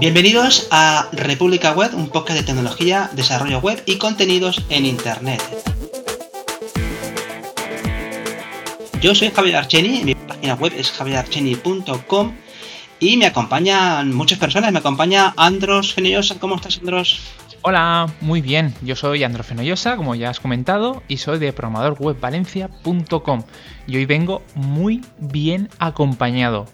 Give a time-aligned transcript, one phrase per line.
[0.00, 5.42] Bienvenidos a República Web, un podcast de tecnología, desarrollo web y contenidos en Internet.
[9.02, 12.32] Yo soy Javier Archeni, mi página web es javierarcheni.com
[12.98, 16.38] y me acompañan muchas personas, me acompaña Andros Fenellosa.
[16.40, 17.20] ¿Cómo estás, Andros?
[17.60, 18.72] Hola, muy bien.
[18.80, 23.42] Yo soy Andros Fenollosa, como ya has comentado, y soy de programadorwebvalencia.com.
[23.86, 26.64] Y hoy vengo muy bien acompañado.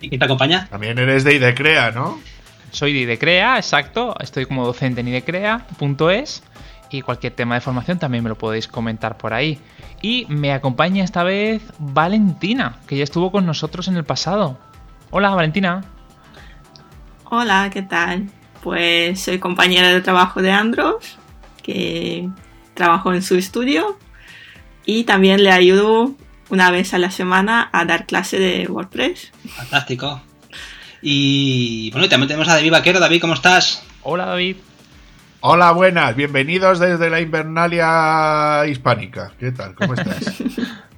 [0.00, 0.68] ¿Y quién te acompaña?
[0.68, 2.20] También eres de IDECREA, ¿no?
[2.70, 4.14] Soy de IDECREA, exacto.
[4.20, 6.42] Estoy como docente en idecrea.es
[6.90, 9.58] y cualquier tema de formación también me lo podéis comentar por ahí.
[10.00, 14.58] Y me acompaña esta vez Valentina, que ya estuvo con nosotros en el pasado.
[15.10, 15.84] Hola, Valentina.
[17.24, 18.30] Hola, ¿qué tal?
[18.62, 21.18] Pues soy compañera de trabajo de Andros,
[21.62, 22.28] que
[22.74, 23.98] trabajo en su estudio
[24.84, 26.14] y también le ayudo
[26.50, 29.32] una vez a la semana a dar clase de WordPress.
[29.54, 30.22] Fantástico.
[31.02, 33.00] Y bueno, también tenemos a David Vaquero.
[33.00, 33.82] David, ¿cómo estás?
[34.02, 34.56] Hola, David.
[35.40, 36.16] Hola, buenas.
[36.16, 39.32] Bienvenidos desde la Invernalia hispánica.
[39.38, 39.74] ¿Qué tal?
[39.74, 40.34] ¿Cómo estás?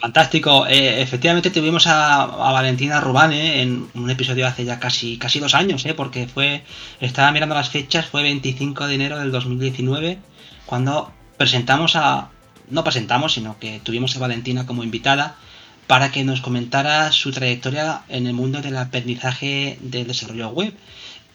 [0.00, 0.66] Fantástico.
[0.66, 5.86] Eh, efectivamente tuvimos a, Valentina Rubane en un episodio hace ya casi, casi dos años,
[5.86, 6.64] eh, porque fue
[7.00, 10.18] estaba mirando las fechas, fue 25 de enero del 2019,
[10.66, 12.30] cuando presentamos a...
[12.70, 15.36] No presentamos, sino que tuvimos a Valentina como invitada
[15.86, 20.74] para que nos comentara su trayectoria en el mundo del aprendizaje del desarrollo web.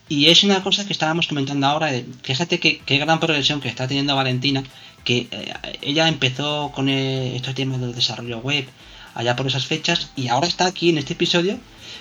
[0.09, 1.91] Y es una cosa que estábamos comentando ahora,
[2.23, 4.63] fíjate qué gran progresión que está teniendo Valentina
[5.07, 8.67] que eh, ella empezó con eh, estos temas del desarrollo web
[9.15, 11.57] allá por esas fechas y ahora está aquí en este episodio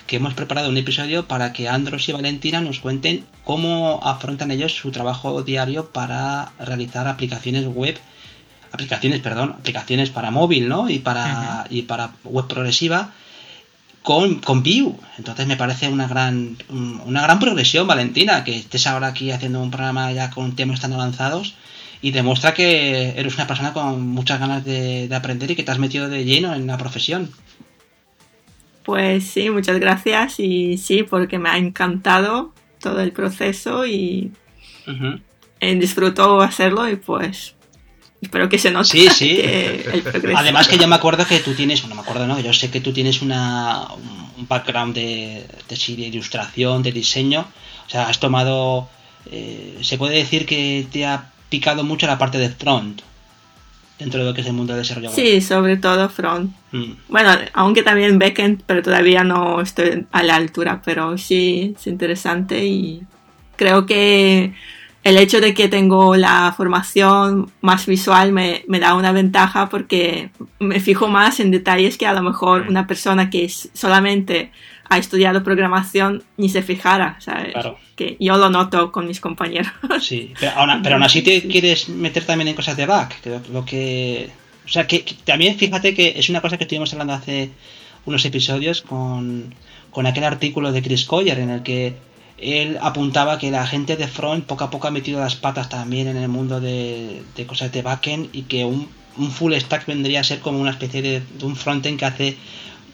[0.08, 4.72] que hemos preparado un episodio para que Andros y Valentina nos cuenten cómo afrontan ellos
[4.74, 7.96] su trabajo diario para realizar aplicaciones web
[8.76, 13.12] aplicaciones perdón aplicaciones para móvil no y para y para web progresiva
[14.06, 14.94] con, con Vue.
[15.18, 19.72] Entonces me parece una gran, una gran progresión, Valentina, que estés ahora aquí haciendo un
[19.72, 21.56] programa ya con temas tan avanzados
[22.00, 25.80] y demuestra que eres una persona con muchas ganas de, aprender y que te has
[25.80, 27.32] metido de lleno en la profesión.
[28.84, 34.30] Pues sí, muchas gracias y sí, porque me ha encantado todo el proceso y
[35.58, 37.55] disfruto hacerlo y pues
[38.26, 38.88] espero que se note.
[38.88, 39.40] Sí, sí.
[40.36, 42.80] Además que yo me acuerdo que tú tienes, no me acuerdo, no, yo sé que
[42.80, 43.86] tú tienes una,
[44.36, 47.46] un background de, de, de ilustración, de diseño,
[47.86, 48.88] o sea, has tomado,
[49.30, 53.00] eh, se puede decir que te ha picado mucho la parte de front
[53.98, 55.16] dentro de lo que es el mundo de desarrollo web.
[55.16, 56.52] Sí, sobre todo front.
[56.72, 56.92] Mm.
[57.08, 62.66] Bueno, aunque también backend, pero todavía no estoy a la altura, pero sí es interesante
[62.66, 63.02] y
[63.56, 64.52] creo que
[65.06, 70.30] el hecho de que tengo la formación más visual me, me da una ventaja porque
[70.58, 72.68] me fijo más en detalles que a lo mejor mm.
[72.70, 74.50] una persona que solamente
[74.88, 77.52] ha estudiado programación ni se fijara, ¿sabes?
[77.52, 77.78] Claro.
[77.94, 79.70] Que yo lo noto con mis compañeros.
[80.00, 84.28] Sí, pero aún, así te quieres meter también en cosas de back, que lo que...
[84.64, 87.50] O sea, que, también fíjate que es una cosa que estuvimos hablando hace
[88.06, 89.54] unos episodios con,
[89.92, 91.94] con aquel artículo de Chris Coyer en el que
[92.38, 96.08] él apuntaba que la gente de front poco a poco ha metido las patas también
[96.08, 100.20] en el mundo de, de cosas de backend y que un, un, full stack vendría
[100.20, 102.36] a ser como una especie de, de un frontend que hace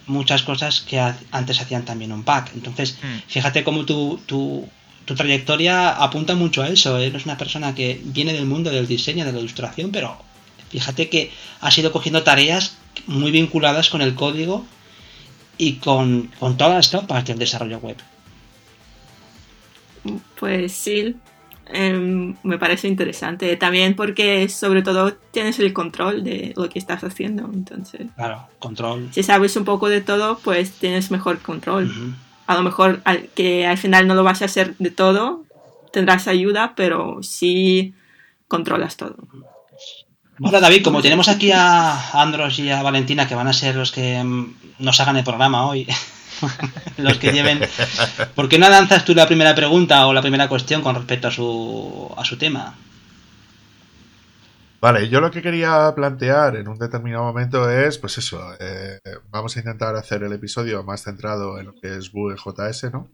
[0.07, 1.01] muchas cosas que
[1.31, 2.53] antes hacían también un pack.
[2.55, 3.29] Entonces, hmm.
[3.29, 4.69] fíjate cómo tu, tu,
[5.05, 6.99] tu, trayectoria apunta mucho a eso.
[6.99, 10.17] Eres una persona que viene del mundo del diseño, de la ilustración, pero
[10.71, 12.77] fíjate que has ido cogiendo tareas
[13.07, 14.65] muy vinculadas con el código
[15.59, 17.97] y con, con todas las capas del desarrollo web.
[20.39, 21.17] Pues sí,
[21.67, 23.57] Em, me parece interesante.
[23.57, 27.49] También porque sobre todo tienes el control de lo que estás haciendo.
[27.53, 29.09] Entonces, claro, control.
[29.13, 32.15] Si sabes un poco de todo, pues tienes mejor control.
[32.47, 33.03] A lo mejor
[33.35, 35.45] que al final no lo vas a hacer de todo,
[35.93, 37.95] tendrás ayuda, pero sí
[38.49, 39.17] controlas todo.
[40.41, 43.93] Hola David, como tenemos aquí a Andros y a Valentina que van a ser los
[43.93, 45.87] que mm, nos hagan el programa hoy,
[46.99, 47.61] los que lleven.
[48.35, 51.31] ¿Por qué no lanzas tú la primera pregunta o la primera cuestión con respecto a
[51.31, 52.75] su, a su tema?
[54.83, 58.99] Vale, yo lo que quería plantear en un determinado momento es, pues eso, eh,
[59.31, 63.09] vamos a intentar hacer el episodio más centrado en lo que es Vue.js, ¿no?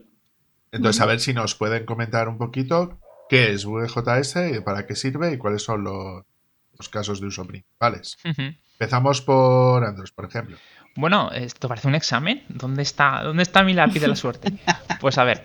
[0.73, 2.99] Entonces, a ver si nos pueden comentar un poquito
[3.29, 6.25] qué es Vue.js, para qué sirve y cuáles son los,
[6.91, 8.17] casos de uso principales.
[8.25, 10.57] Empezamos por Andros, por ejemplo.
[10.95, 12.43] Bueno, ¿esto parece un examen?
[12.49, 14.53] ¿Dónde está, dónde está mi lápiz de la suerte?
[15.01, 15.45] Pues a ver,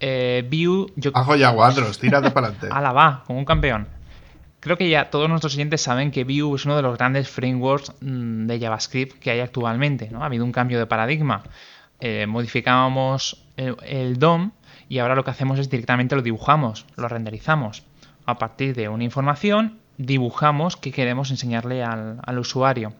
[0.00, 0.86] eh, Vue...
[0.96, 1.10] Yo...
[1.14, 2.68] Ajo y aguadros, tírate para adelante.
[2.72, 3.86] Ala, va, como un campeón.
[4.60, 7.92] Creo que ya todos nuestros oyentes saben que Vue es uno de los grandes frameworks
[8.00, 10.08] mm, de JavaScript que hay actualmente.
[10.10, 10.22] ¿no?
[10.22, 11.42] Ha habido un cambio de paradigma.
[12.00, 14.52] eh, modificábamos el, DOM
[14.88, 17.84] y ahora lo que hacemos es directamente lo dibujamos, lo renderizamos.
[18.26, 22.94] A partir de una información dibujamos qué queremos enseñarle al, usuario.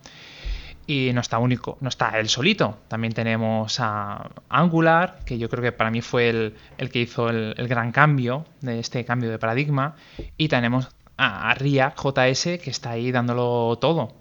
[0.87, 2.77] Y no está único, no está él solito.
[2.87, 7.55] También tenemos a Angular, que yo creo que para mí fue el, que hizo el,
[7.67, 9.95] gran cambio de este cambio de paradigma.
[10.37, 14.13] Y tenemos a, React JS, que está ahí dándolo todo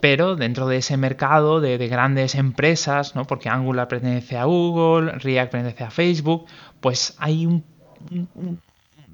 [0.00, 3.26] pero dentro de ese mercado de, grandes empresas, ¿no?
[3.26, 6.44] porque Angular pertenece a Google, React pertenece a Facebook,
[6.80, 7.64] pues hay un,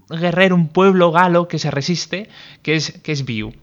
[0.08, 2.28] guerrero, un pueblo galo que se resiste,
[2.62, 3.56] que es, que es Vue.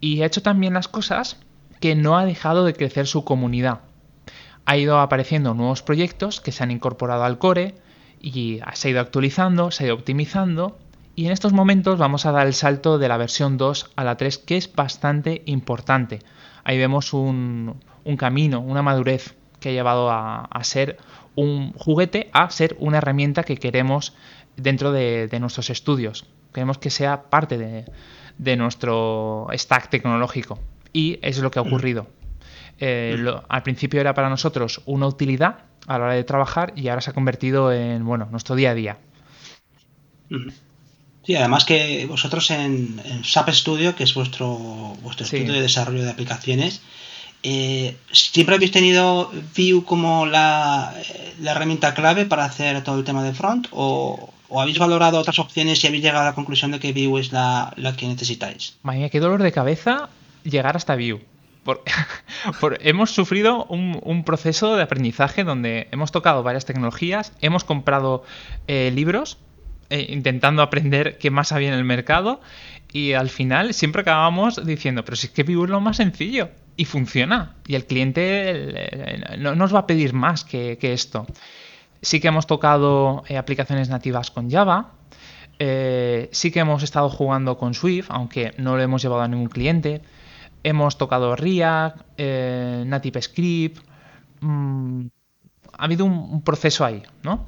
[0.00, 1.36] Y ha hecho también las cosas
[1.82, 3.80] que no ha dejado de crecer su comunidad.
[4.64, 7.74] Ha ido apareciendo nuevos proyectos que se han incorporado al core
[8.22, 10.78] y se ha ido actualizando, se ha ido optimizando
[11.14, 14.16] y en estos momentos vamos a dar el salto de la versión 2 a la
[14.16, 16.20] 3 que es bastante importante
[16.64, 17.80] ahí vemos un,
[18.18, 20.98] camino, una madurez que ha llevado a, ser
[21.34, 24.14] un juguete a ser una herramienta que queremos
[24.56, 26.26] dentro de, nuestros estudios.
[26.52, 30.58] Queremos que sea parte de, nuestro stack tecnológico.
[30.92, 32.06] Y es lo que ha ocurrido.
[32.78, 37.00] Eh, al principio era para nosotros una utilidad a la hora de trabajar y ahora
[37.00, 38.98] se ha convertido en bueno nuestro día a día.
[41.24, 44.56] Sí, además que vosotros en, SAP Studio, que es vuestro,
[45.02, 46.82] vuestro estudio de desarrollo de aplicaciones,
[47.44, 50.94] eh, ¿siempre habéis tenido Vue como la,
[51.44, 53.68] herramienta clave para hacer todo el tema de front?
[53.70, 57.32] ¿O, habéis valorado otras opciones y habéis llegado a la conclusión de que Vue es
[57.32, 58.76] la, que necesitáis?
[58.82, 60.08] Madre qué dolor de cabeza
[60.44, 61.24] llegar hasta Vue.
[62.80, 68.24] hemos sufrido un, proceso de aprendizaje donde hemos tocado varias tecnologías, hemos comprado
[68.66, 69.38] eh, libros
[69.90, 72.40] eh, intentando aprender qué más había en el mercado
[72.92, 76.50] y al final siempre acabamos diciendo, pero si es que Vue es lo más sencillo
[76.76, 81.26] y funciona y el cliente no nos va a pedir más que, esto.
[82.00, 84.92] Sí que hemos tocado eh, aplicaciones nativas con Java,
[85.58, 89.48] eh, sí que hemos estado jugando con Swift, aunque no lo hemos llevado a ningún
[89.48, 90.02] cliente.
[90.62, 92.20] Hemos tocado React,
[93.20, 93.78] Script.
[94.40, 95.06] Mm,
[95.76, 97.46] ha habido un, un, proceso ahí, ¿no?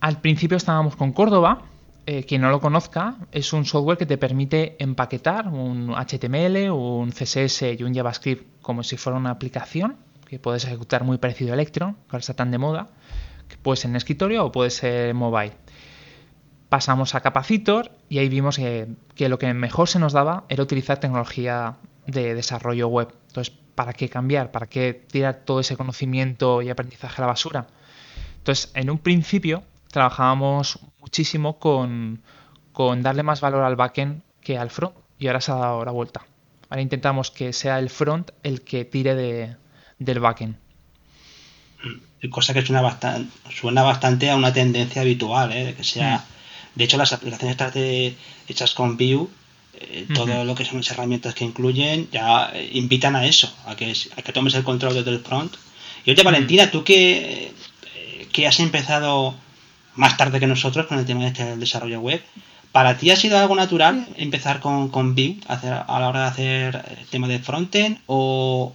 [0.00, 1.62] Al principio estábamos con Córdoba.
[2.08, 7.10] Eh, quien no lo conozca, es un software que te permite empaquetar un HTML, un
[7.10, 9.96] CSS y un JavaScript como si fuera una aplicación
[10.26, 12.86] que puedes ejecutar muy parecido a Electron, que ahora está tan de moda,
[13.48, 15.52] que puede ser en escritorio o puede ser mobile.
[16.68, 20.62] Pasamos a Capacitor y ahí vimos que, que lo que mejor se nos daba era
[20.62, 21.76] utilizar tecnología
[22.06, 23.08] de desarrollo web.
[23.28, 24.50] Entonces, ¿para qué cambiar?
[24.50, 27.66] ¿Para qué tirar todo ese conocimiento y aprendizaje a la basura?
[28.38, 32.22] Entonces, en un principio trabajábamos muchísimo con,
[32.98, 36.26] darle más valor al backend que al front y ahora se ha dado la vuelta.
[36.68, 39.56] Ahora intentamos que sea el front el que tire de,
[39.98, 40.56] del backend.
[42.30, 45.64] Cosa que suena bastante, suena bastante a una tendencia habitual, ¿eh?
[45.64, 46.24] de que sea.
[46.76, 47.56] De hecho, las aplicaciones
[48.46, 49.26] hechas con Vue,
[49.80, 53.74] eh, todo lo que son las herramientas que incluyen, ya eh, invitan a eso, a
[53.74, 55.54] que, a que tomes el control desde el front.
[56.04, 57.50] Y oye, Valentina, tú que,
[58.30, 59.34] que has empezado
[59.94, 62.22] más tarde que nosotros con el tema de este del desarrollo web.
[62.70, 65.56] ¿Para ti ha sido algo natural empezar con, con Vue a
[65.98, 67.98] la hora de hacer el tema de frontend?
[68.06, 68.74] ¿O,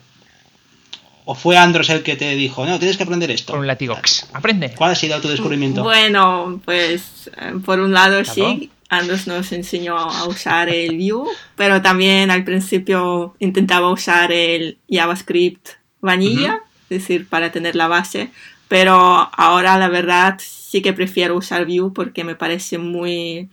[1.32, 3.54] ¿O fue Andros el que te dijo, no, tienes que aprender esto?
[3.54, 3.98] Con un látigo,
[4.34, 4.74] aprende.
[4.76, 5.82] ¿Cuál ha sido tu descubrimiento?
[5.82, 11.82] Bueno, pues eh, por un lado sí, Andros nos enseñó a usar el Vue, pero
[11.82, 15.70] también al principio intentaba usar el JavaScript
[16.02, 16.60] vanilla,
[16.90, 18.30] es decir, para tener la base,
[18.68, 18.94] pero
[19.32, 23.48] ahora la verdad sí que prefiero usar Vue porque me parece muy,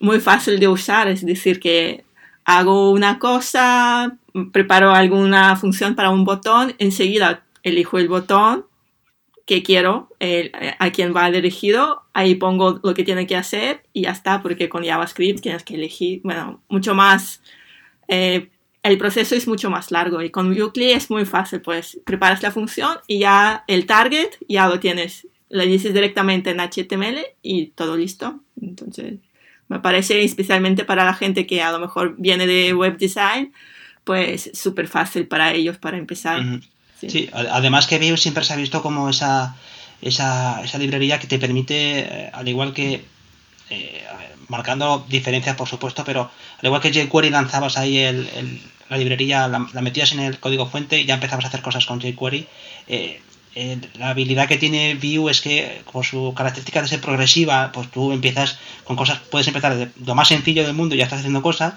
[0.00, 1.08] muy fácil de usar.
[1.08, 2.02] Es decir, que
[2.44, 4.18] hago una cosa,
[4.52, 8.66] preparo alguna función para un botón, enseguida elijo el botón
[9.46, 10.08] que quiero,
[10.78, 14.68] a quien va dirigido, ahí pongo lo que tiene que hacer y ya está, porque
[14.68, 17.42] con JavaScript tienes que elegir, bueno, mucho más,
[18.08, 18.50] eh,
[18.82, 22.50] el proceso es mucho más largo y con Vuecli es muy fácil, pues preparas la
[22.50, 27.96] función y ya el target ya lo tienes le dices directamente en HTML y todo
[27.96, 28.40] listo.
[28.60, 29.20] Entonces,
[29.72, 33.52] me parece especialmente para la gente que a lo mejor viene de web design,
[34.04, 36.42] pues súper fácil para ellos para empezar.
[37.00, 37.30] sí.
[37.32, 39.56] además que Vue siempre se ha visto como esa,
[40.02, 43.02] esa, esa librería que te permite, eh, al igual que,
[43.70, 44.04] eh,
[44.48, 48.28] marcando diferencias por supuesto, pero al igual que jQuery lanzabas ahí el,
[48.90, 51.98] la librería, la, metías en el código fuente y ya empezabas a hacer cosas con
[51.98, 52.46] jQuery.
[52.88, 53.22] Eh,
[53.54, 57.90] eh, la habilidad que tiene Vue es que, por su característica de ser progresiva, pues
[57.90, 61.20] tú empiezas con cosas, puedes empezar de lo más sencillo del mundo y ya estás
[61.20, 61.74] haciendo cosas,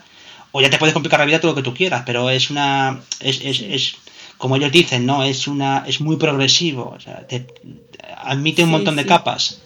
[0.52, 3.02] o ya te puedes complicar la vida todo lo que tú quieras, pero es una.
[3.20, 3.96] Es, es, es
[4.38, 5.24] como ellos dicen, ¿no?
[5.24, 7.26] Es una es muy progresivo, o sea,
[8.24, 9.62] admite un montón de capas.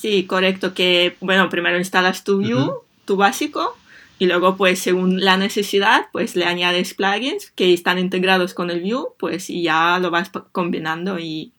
[0.00, 3.76] Sí, correcto, que bueno, primero instalas tu view, tu básico,
[4.20, 8.82] y luego pues según la necesidad, pues le añades plugins que están integrados con el
[8.82, 11.52] view, pues y ya lo vas combinando y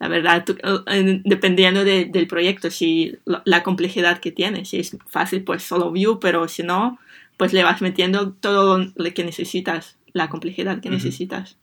[0.00, 0.44] la verdad,
[0.88, 6.18] eh, dependiendo del proyecto, si la complejidad que tiene, si es fácil, pues solo view,
[6.18, 6.98] pero si no,
[7.36, 11.56] pues le vas metiendo todo lo que necesitas, la complejidad que necesitas.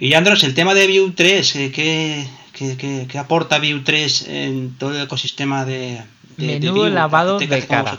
[0.00, 5.04] Y Andros, el tema de View 3, eh, ¿qué, aporta View 3 en todo el
[5.04, 6.00] ecosistema de,
[6.38, 7.98] de Menudo lavado de cara.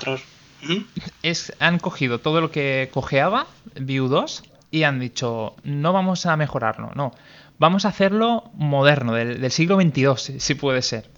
[1.24, 6.36] Es, han cogido todo lo que cojeaba View 2 y han dicho, no vamos a
[6.38, 7.12] mejorarlo, no,
[7.58, 11.10] vamos a hacerlo moderno, del, siglo XXII, si puede ser.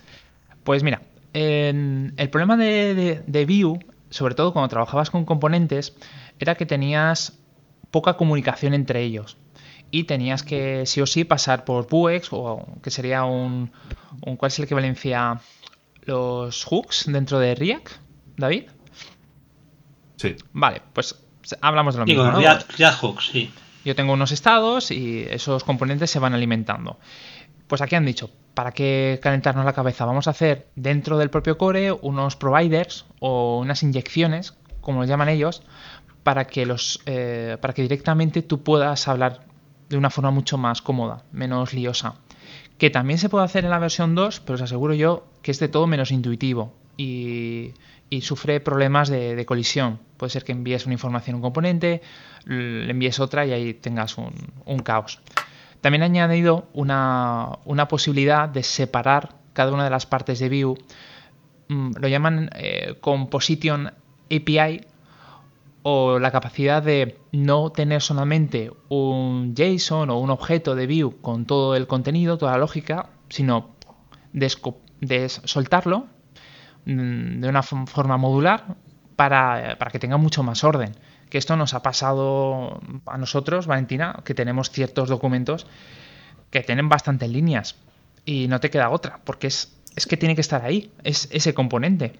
[0.63, 1.01] Pues mira,
[1.33, 3.79] el problema de, Vue,
[4.09, 5.95] sobre todo cuando trabajabas con componentes,
[6.39, 7.39] era que tenías
[7.91, 9.37] poca comunicación entre ellos.
[9.93, 13.71] Y tenías que sí o sí pasar por Vuex, o que sería un,
[14.25, 15.41] un ¿cuál es el equivalencia?
[16.03, 17.89] Los hooks dentro de React,
[18.37, 18.69] David.
[20.21, 20.35] Sí.
[20.53, 21.15] Vale, pues
[21.61, 22.23] hablamos de lo mismo.
[23.01, 23.51] hooks, sí.
[23.83, 26.99] Yo tengo unos estados y esos componentes se van alimentando.
[27.67, 30.05] Pues aquí han dicho, ¿para qué calentarnos la cabeza?
[30.05, 35.29] Vamos a hacer dentro del propio core unos providers o unas inyecciones, como los llaman
[35.29, 35.63] ellos,
[36.21, 39.45] para que los eh, para que directamente tú puedas hablar
[39.89, 42.15] de una forma mucho más cómoda, menos liosa.
[42.77, 45.59] Que también se puede hacer en la versión 2, pero os aseguro yo que es
[45.59, 47.73] de todo menos intuitivo y,
[48.19, 49.99] sufre problemas de, colisión.
[50.17, 52.01] Puede ser que envíes una información a un componente,
[52.45, 55.21] le envíes otra y ahí tengas un, caos.
[55.79, 60.75] También ha añadido una, posibilidad de separar cada una de las partes de Vue.
[61.69, 63.93] Mm, lo llaman eh, Composition
[64.29, 64.81] API
[65.83, 71.45] o la capacidad de no tener solamente un JSON o un objeto de Vue con
[71.45, 73.69] todo el contenido, toda la lógica, sino
[74.33, 76.07] de soltarlo
[76.85, 78.75] de una forma modular
[79.15, 80.95] para, que tenga mucho más orden.
[81.29, 85.67] Que esto nos ha pasado a nosotros, Valentina, que tenemos ciertos documentos
[86.49, 87.75] que tienen bastantes líneas
[88.25, 91.53] y no te queda otra, porque es, es que tiene que estar ahí, es ese
[91.53, 92.19] componente.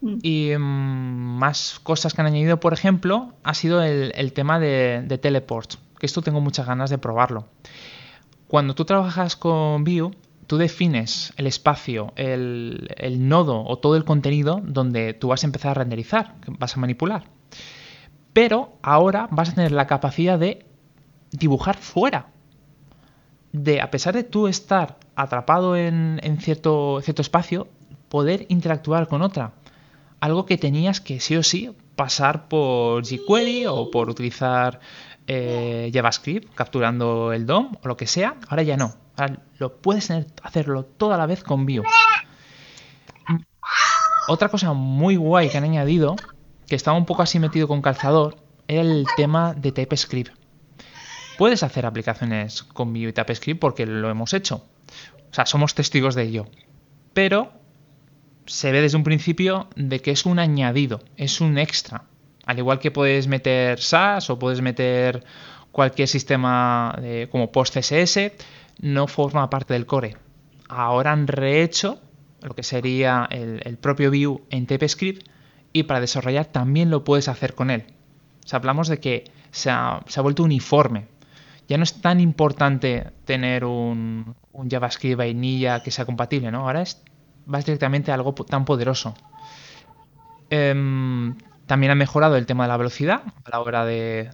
[0.00, 0.18] Mm.
[0.22, 5.18] Y mm, más cosas que han añadido, por ejemplo, ha sido el, tema de, de
[5.18, 7.46] teleports, que esto tengo muchas ganas de probarlo.
[8.46, 10.10] Cuando tú trabajas con Vue,
[10.48, 12.88] tú defines el espacio, el,
[13.28, 17.24] nodo o todo el contenido donde tú vas a empezar a renderizar, vas a manipular.
[18.32, 20.64] Pero ahora vas a tener la capacidad de
[21.30, 22.30] dibujar fuera.
[23.52, 27.68] De, a pesar de tú estar atrapado en, cierto, cierto espacio,
[28.08, 29.52] poder interactuar con otra.
[30.18, 34.80] Algo que tenías que sí o sí pasar por jQuery o por utilizar
[35.26, 38.36] eh, JavaScript capturando el DOM o lo que sea.
[38.48, 39.07] Ahora ya no
[39.58, 40.10] lo puedes
[40.42, 41.82] hacerlo toda la vez con Vue.
[44.28, 46.16] Otra cosa muy guay que han añadido,
[46.66, 50.32] que estaba un poco así metido con calzador, era el tema de TypeScript.
[51.38, 54.66] Puedes hacer aplicaciones con Vue y TypeScript porque lo hemos hecho.
[55.30, 56.46] O sea, somos testigos de ello.
[57.14, 57.52] Pero
[58.46, 62.04] se ve desde un principio de que es un añadido, es un extra.
[62.44, 65.24] Al igual que puedes meter SAS o puedes meter
[65.70, 66.98] cualquier sistema
[67.30, 68.32] como PostCSS,
[68.78, 70.16] no forma parte del core.
[70.68, 72.00] Ahora han rehecho
[72.42, 75.28] lo que sería el, propio Vue en TypeScript
[75.72, 77.84] y para desarrollar también lo puedes hacer con él.
[78.50, 81.06] O hablamos de que se ha, vuelto uniforme.
[81.68, 84.34] Ya no es tan importante tener un,
[84.70, 86.60] JavaScript vainilla que sea compatible, ¿no?
[86.60, 87.02] Ahora es,
[87.44, 89.14] vas directamente a algo tan poderoso.
[90.48, 94.30] Em, también ha mejorado el tema de la velocidad a la hora de,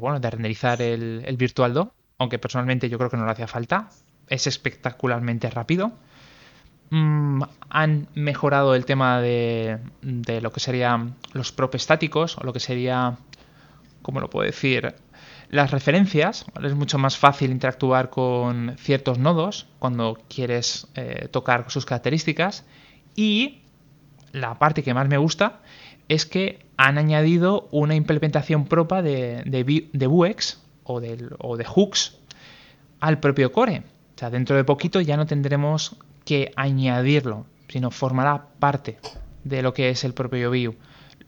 [0.00, 1.90] bueno, de renderizar el, el Virtual DOM
[2.22, 3.90] aunque personalmente yo creo que no le hacía falta.
[4.28, 5.92] Es espectacularmente rápido.
[6.90, 12.60] Mm, han mejorado el tema de, lo que serían los prop estáticos o lo que
[12.60, 13.16] sería,
[14.02, 14.94] ¿cómo lo puedo decir?
[15.48, 16.46] Las referencias.
[16.62, 22.64] Es mucho más fácil interactuar con ciertos nodos cuando quieres eh, tocar sus características.
[23.16, 23.62] Y
[24.32, 25.60] la parte que más me gusta
[26.08, 32.18] es que han añadido una implementación propia de, de, de Vuex o, de hooks
[33.00, 33.82] al propio core.
[34.16, 38.98] O sea, dentro de poquito ya no tendremos que añadirlo, sino formará parte
[39.44, 40.76] de lo que es el propio Vue,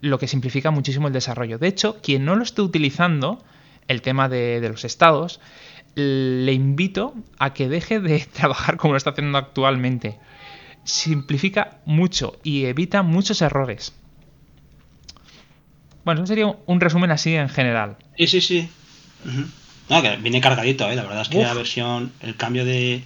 [0.01, 1.59] lo que simplifica muchísimo el desarrollo.
[1.59, 3.43] De hecho, quien no lo esté utilizando,
[3.89, 5.41] el tema de, de los estados,
[5.95, 10.19] le invito a que deje de trabajar como lo está haciendo actualmente.
[10.85, 13.95] Simplifica mucho y evita muchos errores.
[16.05, 17.97] Bueno, eso sería un resumen así en general.
[18.19, 18.69] Sí, sí, sí.
[19.89, 20.97] No, que viene cargadito, ¿eh?
[20.97, 23.05] la verdad es que la versión, el cambio de...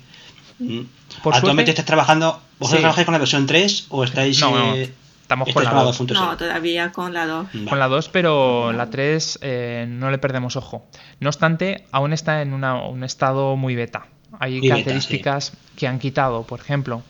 [0.59, 0.81] Mm,
[1.23, 2.83] Por Actualmente suerte- estáis trabajando, ¿vosotros Sí.
[2.83, 4.41] trabajáis con la versión 3 o estáis...
[4.41, 6.01] No, no, eh, estamos con la con 2.
[6.01, 6.13] 2.0?
[6.15, 7.47] No, todavía con la 2.
[7.53, 7.67] Vale.
[7.69, 10.87] Con la 2, pero la 3 eh, no le perdemos ojo.
[11.21, 14.07] No obstante, aún está en una- un estado muy beta.
[14.39, 17.03] Hay Muy beta, características que han quitado, por ejemplo,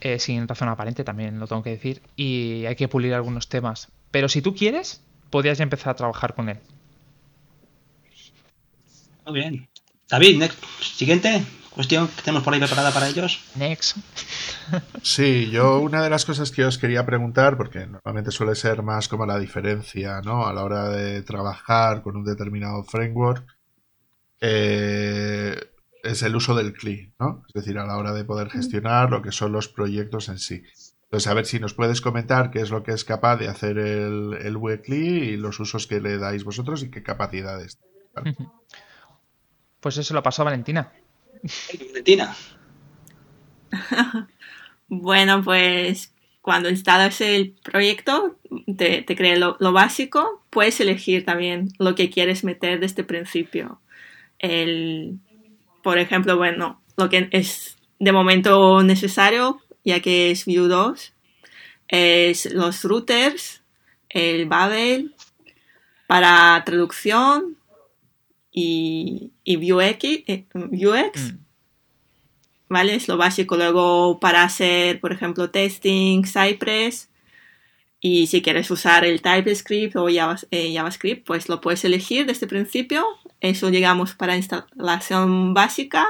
[0.00, 3.88] eh, sin razón aparente, también lo tengo que decir, y hay que pulir algunos temas.
[4.10, 6.58] Pero si tú quieres, podrías ya empezar a trabajar con él.
[9.26, 9.68] Muy bien.
[10.08, 13.40] David, next- siguiente cuestión que tenemos por ahí preparada para ellos.
[13.54, 13.96] Next.
[15.02, 19.08] Sí, yo una de las cosas que os quería preguntar, porque normalmente suele ser más
[19.08, 20.46] como la diferencia, ¿no?
[20.46, 23.46] A la hora de trabajar con un determinado framework,
[24.40, 25.56] eh,
[26.02, 27.42] es el uso del CLI, ¿no?
[27.48, 30.62] Es decir, a la hora de poder gestionar lo que son los proyectos en sí.
[31.04, 33.78] Entonces, a ver si nos puedes comentar qué es lo que es capaz de hacer
[33.78, 37.78] el, el WCLI y los usos que le dais vosotros y qué capacidades.
[38.14, 38.36] ¿vale?
[39.80, 40.92] Pues eso lo pasó a Valentina.
[41.90, 42.36] Valentina.
[44.92, 48.36] Bueno, pues cuando instalas el proyecto,
[48.76, 53.06] te, te crea lo, lo básico, puedes elegir también lo que quieres meter desde el
[53.06, 53.80] principio.
[54.40, 55.20] El,
[55.84, 61.12] por ejemplo, bueno, lo que es de momento necesario, ya que es Vue 2,
[61.86, 63.62] es los routers,
[64.08, 65.14] el Babel,
[66.08, 67.56] para traducción
[68.52, 71.38] y, y Vuex, eh, Mm.
[72.68, 72.94] ¿vale?
[72.94, 73.56] Es lo básico.
[73.56, 77.08] Luego para hacer, por ejemplo, testing, Cypress.
[78.00, 82.50] Y si quieres usar el TypeScript o eh, JavaScript, pues lo puedes elegir desde el
[82.50, 83.04] principio.
[83.40, 86.06] Eso llegamos para instalación básica.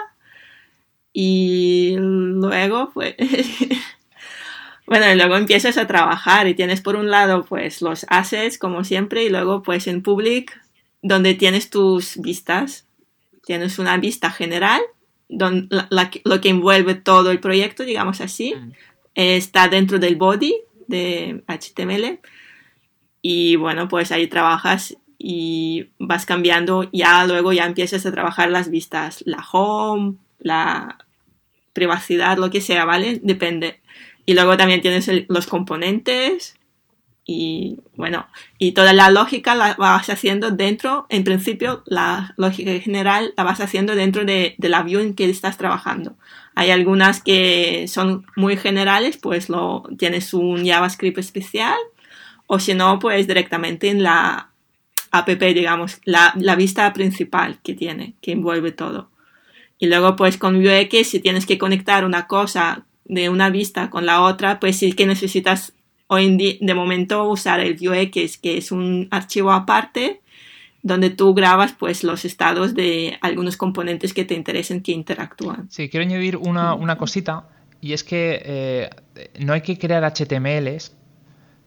[1.13, 3.17] Y luego, pues...
[4.87, 8.85] bueno, y luego empiezas a trabajar y tienes por un lado, pues los assets, como
[8.85, 10.61] siempre, y luego, pues en public,
[11.03, 12.87] donde tienes tus vistas.
[13.45, 14.81] Tienes una vista general
[15.29, 18.73] don- la- lo que envuelve todo el proyecto, digamos así, Mm.
[19.15, 20.55] está dentro del body
[20.89, 22.21] de HTML
[23.23, 28.71] y bueno, pues ahí trabajas y vas cambiando, ya luego ya empiezas a trabajar las
[28.71, 30.99] vistas, la home, la
[31.75, 33.21] privacidad, lo que sea, ¿vale?
[33.23, 33.81] Depende.
[34.27, 36.57] Y luego también tienes el- los componentes
[37.33, 38.27] y bueno,
[38.59, 43.61] y toda la lógica la vas haciendo dentro, en principio, la lógica general la vas
[43.61, 46.17] haciendo dentro de, de la view en que estás trabajando.
[46.57, 51.79] Hay algunas que son muy generales, pues lo tienes un JavaScript especial,
[52.49, 54.51] o si no, pues directamente en la
[55.13, 59.09] app, digamos, la, la vista principal que tiene, que envuelve todo.
[59.79, 64.05] Y luego, pues con Vuex, si tienes que conectar una cosa de una vista con
[64.05, 65.75] la otra, pues sí que necesitas
[66.13, 70.21] hoy en día, de momento, usar el Vuex, que es un archivo aparte,
[70.83, 75.71] donde tú grabas pues los estados de algunos componentes que te interesen que interactúan.
[75.71, 77.45] Sí, quiero añadir una, una cosita,
[77.81, 78.91] y es que eh,
[79.39, 80.97] no hay que crear HTMLs,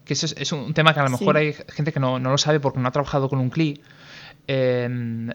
[0.04, 1.42] que eso es, es un tema que a lo mejor Sí.
[1.42, 3.82] hay gente que no, no lo sabe porque no ha trabajado con un CLI.
[4.50, 4.90] Eh,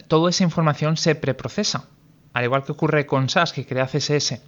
[0.07, 1.88] toda esa información se preprocesa,
[2.35, 4.42] al igual que ocurre con SAS, que crea CSS.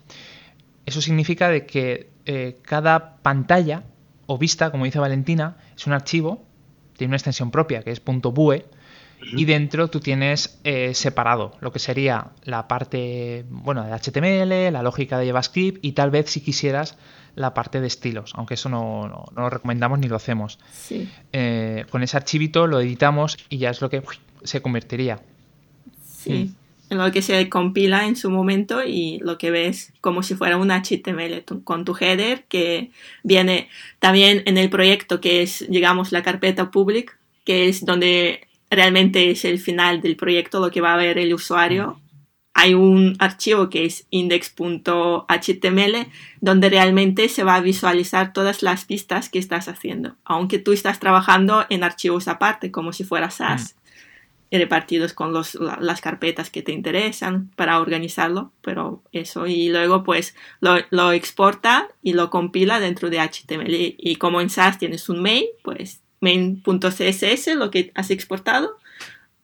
[0.84, 3.84] Eso significa de que eh, cada pantalla
[4.32, 6.44] o vista, como dice Valentina, es un archivo,
[6.96, 8.64] tiene una extensión propia que es .bue,
[9.36, 14.82] y dentro tú tienes eh, separado lo que sería la parte bueno de HTML, la
[14.82, 16.96] lógica de JavaScript y tal vez si quisieras
[17.34, 20.58] la parte de estilos, aunque eso no, no- no lo recomendamos ni lo hacemos.
[20.72, 21.08] Sí.
[21.32, 25.20] Eh, con ese archivito lo editamos y ya es lo que uy, se convertiría.
[26.06, 26.54] Sí.
[26.90, 30.56] En lo que se compila en su momento y lo que ves como si fuera
[30.56, 32.90] un HTML con tu header que
[33.22, 33.68] viene
[34.00, 39.44] también en el proyecto que es, digamos, la carpeta public, que es donde realmente es
[39.44, 42.00] el final del proyecto, lo que va a ver el usuario.
[42.54, 46.06] Hay un archivo que es index.html
[46.40, 50.98] donde realmente se va a visualizar todas las pistas que estás haciendo, aunque tú estás
[50.98, 53.89] trabajando en archivos aparte, como si fuera SAS y
[54.58, 60.02] repartidos con los, la- las carpetas que te interesan para organizarlo, pero eso, y luego
[60.02, 65.08] pues lo, lo exporta y lo compila dentro de HTML y como en SAS tienes
[65.08, 68.76] un main, pues main.css, lo que has exportado,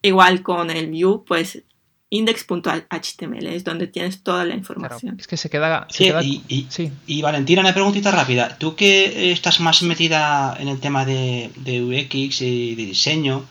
[0.02, 1.62] igual con el view, pues
[2.10, 5.16] index.html es donde tienes toda la Claro, información.
[5.18, 5.86] es que se queda...
[5.90, 6.90] se Sí, queda- y, y- sí.
[7.06, 8.56] y Valentina, una preguntita rápida.
[8.58, 13.44] Tú que estás más metida en el tema de, de UX y de diseño,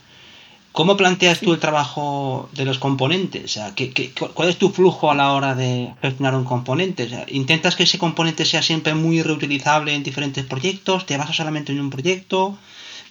[0.75, 3.43] ¿cómo planteas tú el trabajo de los componentes?
[3.45, 6.43] O sea, ¿qué, qué- cu- cuál es tu flujo a la hora de gestionar un
[6.45, 7.03] componente?
[7.03, 11.05] O sea, ¿Intentas que ese componente sea siempre muy reutilizable en diferentes proyectos?
[11.05, 12.57] ¿Te basas solamente en un proyecto?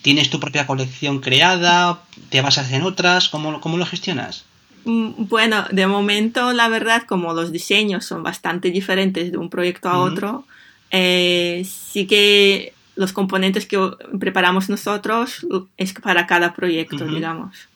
[0.02, 2.00] ¿Tienes tu propia colección creada?
[2.28, 3.28] ¿Te basas en otras?
[3.30, 4.44] ¿Cómo, cómo lo gestionas?
[4.84, 9.88] Mm, bueno, de momento, la verdad, como los diseños son bastante diferentes de un proyecto
[9.88, 10.44] a otro,
[10.90, 13.78] eh, sí que los componentes que
[14.18, 17.68] preparamos nosotros es para cada proyecto, digamos.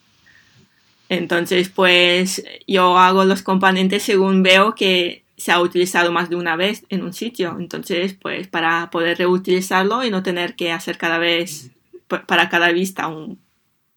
[1.09, 6.57] Entonces, pues yo hago los componentes según veo que se ha utilizado más de una
[6.57, 7.57] vez en un sitio.
[7.59, 11.71] Entonces, pues para poder reutilizarlo y no tener que hacer cada vez,
[12.27, 13.39] para cada vista, un,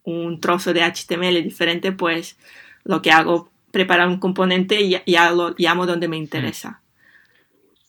[0.03, 2.37] un trozo de HTML diferente, pues
[2.83, 6.81] lo que hago, preparar un componente y ya lo llamo donde me interesa.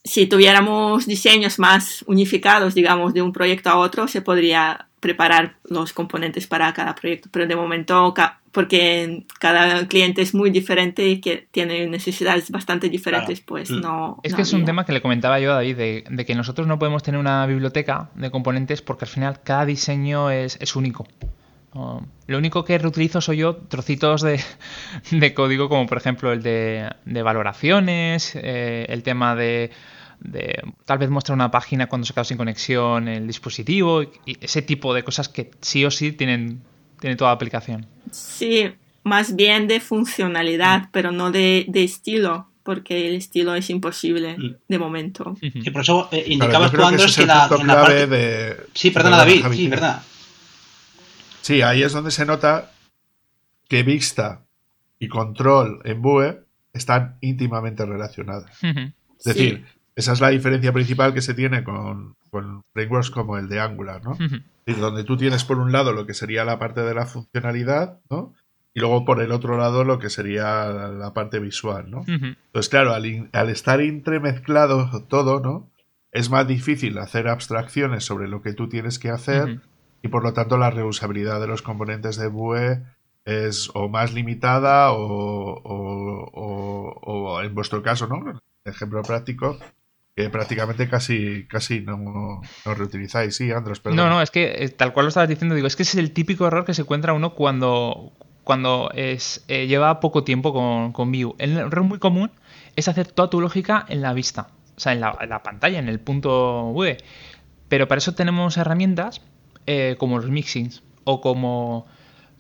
[0.04, 5.92] Si tuviéramos diseños más unificados, digamos, de un proyecto a otro, se podría preparar los
[5.92, 8.14] componentes para cada proyecto, pero de momento,
[8.52, 13.80] porque cada cliente es muy diferente y que tiene necesidades bastante diferentes, pues mm.
[13.80, 14.20] no.
[14.22, 16.78] Es que es un tema que le comentaba yo a David, de, que nosotros no
[16.78, 21.06] podemos tener una biblioteca de componentes porque al final cada diseño es, es único
[21.74, 24.40] lo único que reutilizo soy yo trocitos de,
[25.34, 29.70] código, como por ejemplo el de, valoraciones, eh, el tema de,
[30.84, 34.92] tal vez mostrar una página cuando se queda sin conexión el dispositivo, y ese tipo
[34.92, 36.62] de cosas que sí o sí tienen,
[37.00, 37.86] tienen toda aplicación.
[38.10, 38.70] Sí,
[39.02, 44.54] más bien de funcionalidad, pero no de, estilo porque el estilo es imposible mm.
[44.68, 45.36] de momento.
[45.40, 48.56] Y por eso eh, indicabas tú, Andrés, que, la, parte...
[48.72, 50.02] Sí, perdona, David, sí, verdad.
[51.42, 52.70] Sí, ahí es donde se nota
[53.68, 54.42] que vista
[54.98, 58.58] y control en Vue están íntimamente relacionadas.
[58.62, 62.16] Es decir, esa es la diferencia principal que se tiene con,
[62.72, 64.16] frameworks como el de Angular, ¿no?
[64.78, 68.32] donde tú tienes por un lado lo que sería la parte de la funcionalidad, ¿no?
[68.74, 72.04] Y luego por el otro lado lo que sería la parte visual, ¿no?
[72.06, 75.68] Entonces, claro, al, al, estar entremezclado todo, ¿no?
[76.12, 79.60] Es más difícil hacer abstracciones sobre lo que tú tienes que hacer
[80.02, 82.82] y por lo tanto la reusabilidad de los componentes de Vue
[83.24, 85.62] es o más limitada o,
[86.34, 88.40] o, en vuestro caso, ¿no?
[88.64, 89.58] Ejemplo práctico,
[90.16, 91.96] que prácticamente casi, casi no,
[92.66, 93.36] no reutilizáis.
[93.36, 93.96] Sí, Andros, perdón.
[93.96, 96.04] No, no, es que eh, tal cual lo estabas diciendo, digo, es que ese es
[96.04, 98.12] el típico error que se encuentra uno cuando,
[98.44, 101.34] cuando es, eh, lleva poco tiempo con, con Vue.
[101.38, 102.32] El error muy común
[102.74, 105.78] es hacer toda tu lógica en la vista, o sea, en la, en la pantalla,
[105.78, 106.98] en el punto Vue.
[107.68, 109.22] Pero para eso tenemos herramientas
[109.66, 111.86] eh, como los mixings o como,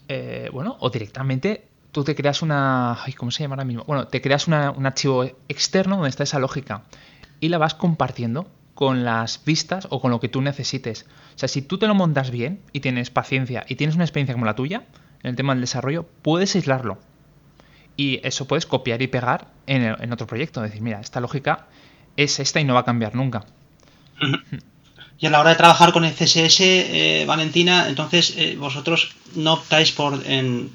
[0.08, 3.84] eh, bueno, o directamente tú te creas una, ¿cómo se llama ahora mismo?
[3.84, 6.84] Bueno, te creas un archivo externo donde está esa lógica
[7.38, 11.06] y la vas compartiendo con las vistas o con lo que tú necesites.
[11.34, 14.34] O sea, si tú te lo montas bien y tienes paciencia y tienes una experiencia
[14.34, 14.84] como la tuya
[15.22, 16.98] en el tema del desarrollo, puedes aislarlo.
[17.96, 20.62] Y eso puedes copiar y pegar en, en otro proyecto.
[20.62, 21.66] Decir, mira, esta lógica
[22.16, 23.44] es esta y no va a cambiar nunca.
[25.18, 29.54] Y a la hora de trabajar con el CSS, eh, Valentina, entonces eh, vosotros no
[29.54, 30.70] optáis por en,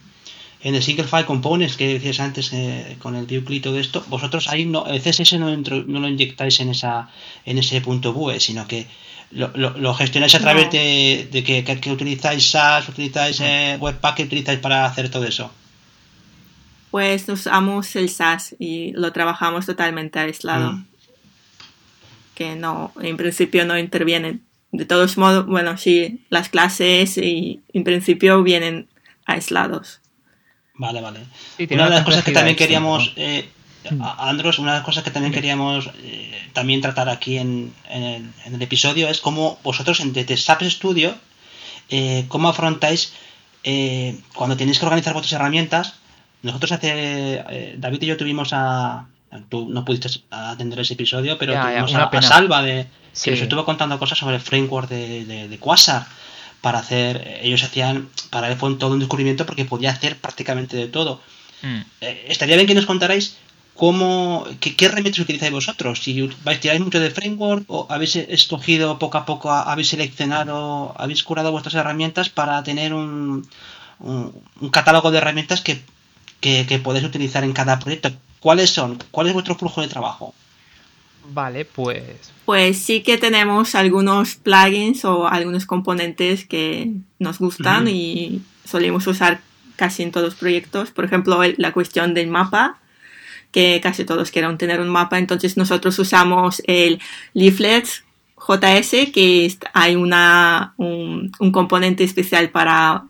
[0.61, 4.65] el Single File Components que decías antes eh, con el y todo esto, vosotros ahí
[4.65, 7.09] no, el CSS no, no, lo inyectáis en esa
[7.45, 8.87] en ese punto Vue, sino que
[9.31, 11.43] lo, gestionáis a través de,
[11.81, 13.41] que, utilizáis SAS, utilizáis
[13.79, 15.51] Webpack, que utilizáis para hacer todo eso.
[16.91, 20.73] Pues usamos el SAS y lo trabajamos totalmente aislado.
[20.73, 20.85] Mm
[22.37, 24.43] que no, en principio no intervienen.
[24.71, 28.87] De todos modos, bueno, sí, las clases y en principio vienen
[29.25, 30.01] aislados.
[30.75, 31.21] Vale, vale.
[31.71, 33.49] una de las cosas que también queríamos, eh,
[34.19, 39.09] Andros, una de las cosas que también queríamos eh, también tratar aquí en, el, episodio
[39.09, 41.15] es cómo vosotros en desde SAP Studio,
[41.89, 43.13] eh, cómo afrontáis
[43.63, 45.95] eh, cuando tenéis que organizar vuestras herramientas.
[46.43, 49.07] Nosotros hace, David y yo tuvimos a,
[49.49, 52.87] Tú no pudiste atender ese episodio, pero tuvimos a, Salva de
[53.23, 56.05] que nos estuvo contando cosas sobre el framework de, de, Quasar
[56.61, 57.39] para hacer.
[57.41, 58.09] Ellos hacían.
[58.29, 61.21] Para él fue todo un descubrimiento porque podía hacer prácticamente de todo.
[61.61, 61.81] Mm.
[62.01, 63.37] Eh, estaría bien que nos contarais
[63.73, 64.45] cómo.
[64.59, 66.03] qué, qué herramientas utilizáis vosotros.
[66.03, 71.23] Si vais tiráis mucho de framework o habéis escogido poco a poco, habéis seleccionado, habéis
[71.23, 73.47] curado vuestras herramientas para tener un,
[73.99, 75.81] un, catálogo de herramientas que,
[76.39, 78.99] que, que podéis utilizar en cada proyecto ¿Cuáles son?
[79.11, 80.33] ¿Cuál es vuestro flujo de trabajo?
[81.29, 82.31] Vale, pues.
[82.45, 89.41] Pues sí que tenemos algunos plugins o algunos componentes que nos gustan y solemos usar
[89.75, 90.91] casi en todos los proyectos.
[90.91, 92.79] Por ejemplo, la cuestión del mapa,
[93.51, 95.17] que casi todos quieren tener un mapa.
[95.17, 96.99] Entonces nosotros usamos el
[97.33, 97.85] Leaflet
[98.37, 103.03] JS, que hay una, un, componente especial para,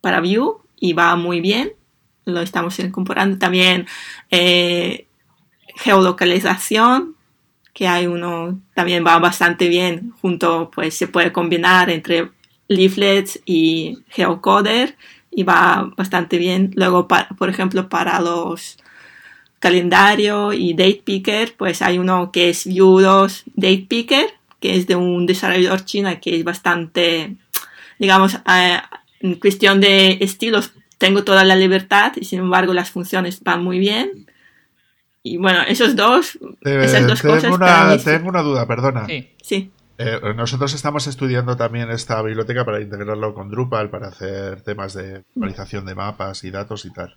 [0.00, 1.72] para Vue y va muy bien
[2.30, 3.38] lo estamos incorporando.
[3.38, 3.86] También
[4.30, 5.06] eh,
[5.76, 7.16] geolocalización,
[7.72, 12.30] que hay uno, también va bastante bien junto, pues se puede combinar entre
[12.68, 14.96] leaflets y geocoder
[15.30, 16.72] y va bastante bien.
[16.74, 18.78] Luego, por ejemplo, para los
[19.60, 24.26] calendario y date picker, pues hay uno que es 2 Date Picker,
[24.58, 27.36] que es de un desarrollador chino que es bastante,
[27.98, 28.80] digamos, eh,
[29.20, 33.78] en cuestión de estilos tengo toda la libertad y sin embargo las funciones van muy
[33.78, 34.26] bien.
[35.22, 37.52] Y bueno, esos dos, esas dos tengo cosas.
[37.52, 39.06] Una, Tengo una duda, perdona.
[39.06, 39.30] Sí.
[39.42, 39.72] sí.
[39.96, 45.16] Eh, nosotros estamos estudiando también esta biblioteca para integrarlo con Drupal, para hacer temas de
[45.16, 47.16] actualización de mapas y datos y tal.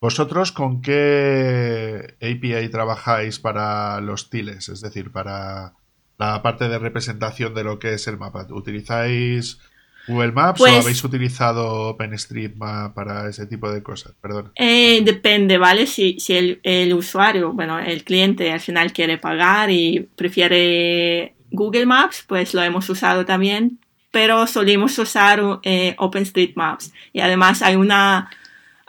[0.00, 4.68] ¿Vosotros con qué API trabajáis para los tiles?
[4.68, 5.74] Es decir, para
[6.18, 8.46] la parte de representación de lo que es el mapa.
[8.50, 9.58] ¿Utilizáis
[10.06, 14.14] Google Maps o pues habéis utilizado OpenStreetMap para ese tipo de cosas?
[14.20, 14.52] Perdón.
[14.54, 15.86] Eh, depende, ¿vale?
[15.86, 21.86] Si, si el, el, usuario, bueno, el cliente al final quiere pagar y prefiere Google
[21.86, 23.78] Maps, pues lo hemos usado también,
[24.10, 26.92] pero solemos usar eh, OpenStreetMaps.
[27.12, 28.30] Y además hay una,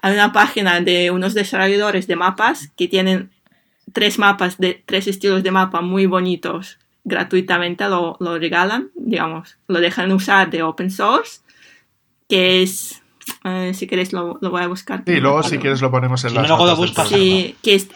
[0.02, 3.32] hay una página de unos desarrolladores de mapas que tienen
[3.94, 6.78] tres mapas de tres estilos de mapa muy bonitos
[7.08, 11.40] gratuitamente lo, lo regalan, digamos, lo dejan usar de open source,
[12.28, 13.02] que es
[13.46, 15.04] eh, si queréis lo, lo, voy a buscar.
[15.06, 17.88] Y luego si quieres lo ponemos en la las Sí, que es,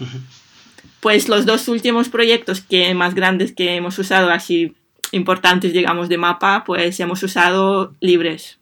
[1.02, 4.76] pues los dos últimos proyectos que más grandes que hemos usado, así
[5.12, 8.60] importantes, digamos, de mapa, pues hemos usado libres.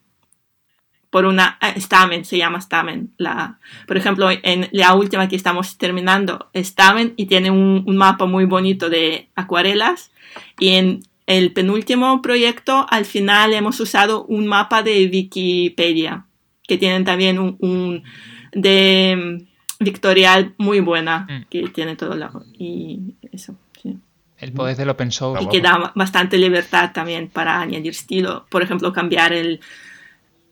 [1.09, 3.11] Por una, eh, Stamen, se llama Stamen.
[3.17, 8.25] La, por ejemplo, en la última que estamos terminando, Stamen, y tiene un, un mapa
[8.25, 10.11] muy bonito de acuarelas.
[10.59, 16.25] Y en el penúltimo proyecto, al final hemos usado un mapa de Wikipedia,
[16.67, 18.03] que tienen también un, un
[18.51, 19.45] de
[19.79, 21.45] Victorial muy buena, mm.
[21.49, 22.43] que tiene todo lo...
[22.57, 23.97] Y eso, sí.
[24.37, 25.43] El poder del open source.
[25.43, 28.45] Y que da bastante libertad también para añadir estilo.
[28.49, 29.59] Por ejemplo, cambiar el,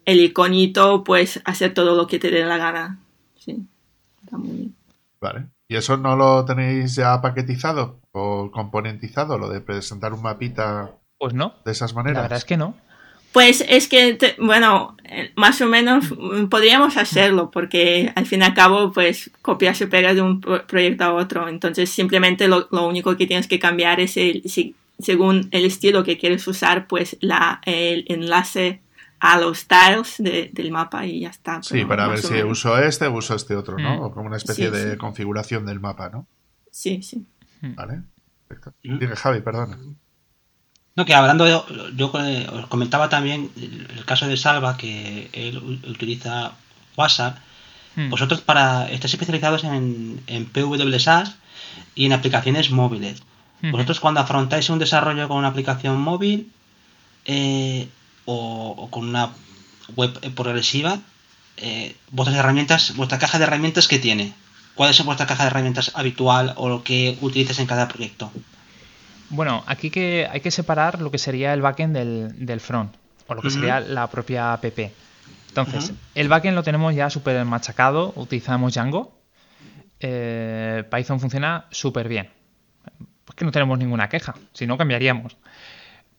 [0.08, 2.98] el iconito, pues hacer todo lo que te dé la gana.
[3.36, 3.58] Sí,
[4.24, 4.76] está muy bien.
[5.20, 5.48] Vale.
[5.68, 10.92] ¿Y eso no lo tenéis ya paquetizado o componentizado, lo de presentar un mapita?
[11.20, 11.56] Pues no.
[11.66, 12.16] De esas maneras.
[12.16, 12.74] La verdad es que no.
[13.34, 16.06] Pues es que, bueno, eh, más o menos
[16.50, 21.04] podríamos hacerlo porque al fin y al cabo, pues copias y pegas de un proyecto
[21.04, 21.50] a otro.
[21.50, 26.18] Entonces, simplemente lo, único que tienes que cambiar es el, si, según el estilo que
[26.18, 28.80] quieres usar, pues la, el enlace
[29.20, 30.16] a los tiles
[30.54, 31.62] del mapa y ya está.
[31.64, 33.98] Sí, para ver si uso este o uso este otro, ¿no?
[33.98, 34.02] Mm.
[34.02, 36.28] O como una especie de configuración del mapa, ¿no?
[36.72, 37.26] Sí, sí.
[37.62, 37.76] Mm.
[37.76, 38.02] Vale,
[38.48, 38.74] perfecto.
[38.84, 39.00] Mm.
[39.00, 39.78] Dime, Javi, perdona.
[40.96, 41.52] No, que hablando, de,
[41.96, 46.54] yo os comentaba también el, caso de Salva, que él utiliza
[46.96, 47.38] WhatsApp.
[48.10, 51.36] Vosotros para estáis especializados en, en PWSAS
[51.96, 53.24] y en aplicaciones móviles.
[53.62, 56.52] Vosotros cuando afrontáis un desarrollo con una aplicación móvil,
[57.26, 57.90] eh,
[58.28, 59.32] o, con una
[59.96, 61.00] web progresiva,
[61.56, 64.34] eh, vuestras herramientas, vuestra caja de herramientas que tiene.
[64.76, 68.32] ¿Cuál es vuestra caja de herramientas habitual o lo que utilizas en cada proyecto?
[69.30, 72.94] Bueno, aquí que hay que separar lo que sería el backend del, front,
[73.28, 74.66] o lo que sería la propia app.
[75.48, 79.18] Entonces, el backend lo tenemos ya súper machacado, utilizamos Django.
[80.00, 82.30] Eh, Python funciona súper bien.
[83.26, 85.38] Pues que no tenemos ninguna queja, si no cambiaríamos.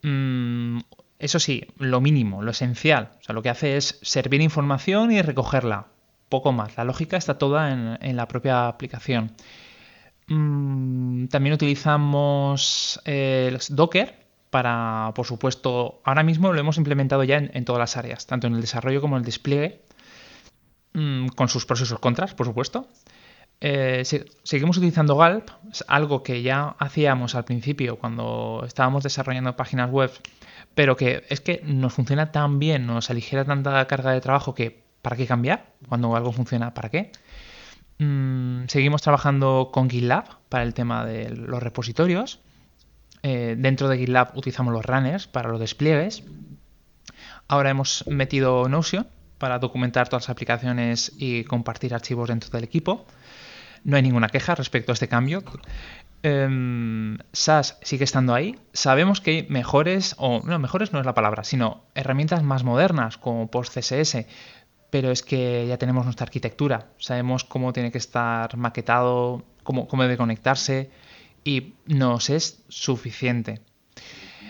[0.02, 0.80] Mm,
[1.18, 3.10] eso sí, lo mínimo, lo esencial.
[3.20, 5.88] O sea, lo que hace es servir información y recogerla.
[6.28, 6.76] Poco más.
[6.76, 9.32] La lógica está toda en, la propia aplicación.
[10.28, 14.14] Mm, también utilizamos el Docker
[14.50, 18.54] para, por supuesto, ahora mismo lo hemos implementado ya en, todas las áreas, tanto en
[18.54, 19.82] el desarrollo como en el despliegue,
[20.92, 22.88] mm, con sus pros y sus contras, por supuesto.
[23.60, 24.04] Eh,
[24.44, 25.50] seguimos utilizando Galp,
[25.88, 30.12] algo que ya hacíamos al principio cuando estábamos desarrollando páginas web
[30.78, 34.84] pero que es que nos funciona tan bien, nos aligera tanta carga de trabajo que
[35.02, 35.72] ¿para qué cambiar?
[35.88, 37.10] Cuando algo funciona, ¿para qué?
[37.98, 42.38] Mm, seguimos trabajando con GitLab para el tema de los repositorios.
[43.24, 46.22] Eh, dentro de GitLab utilizamos los runners para los despliegues.
[47.48, 53.04] Ahora hemos metido Notion para documentar todas las aplicaciones y compartir archivos dentro del equipo.
[53.82, 55.42] No hay ninguna queja respecto a este cambio.
[56.22, 58.58] Em, SAS sigue estando ahí.
[58.72, 63.18] Sabemos que hay mejores, o no, mejores no es la palabra, sino herramientas más modernas
[63.18, 64.26] como PostCSS,
[64.90, 66.88] pero es que ya tenemos nuestra arquitectura.
[66.98, 70.90] Sabemos cómo tiene que estar maquetado, cómo, debe conectarse
[71.44, 73.60] y nos es suficiente.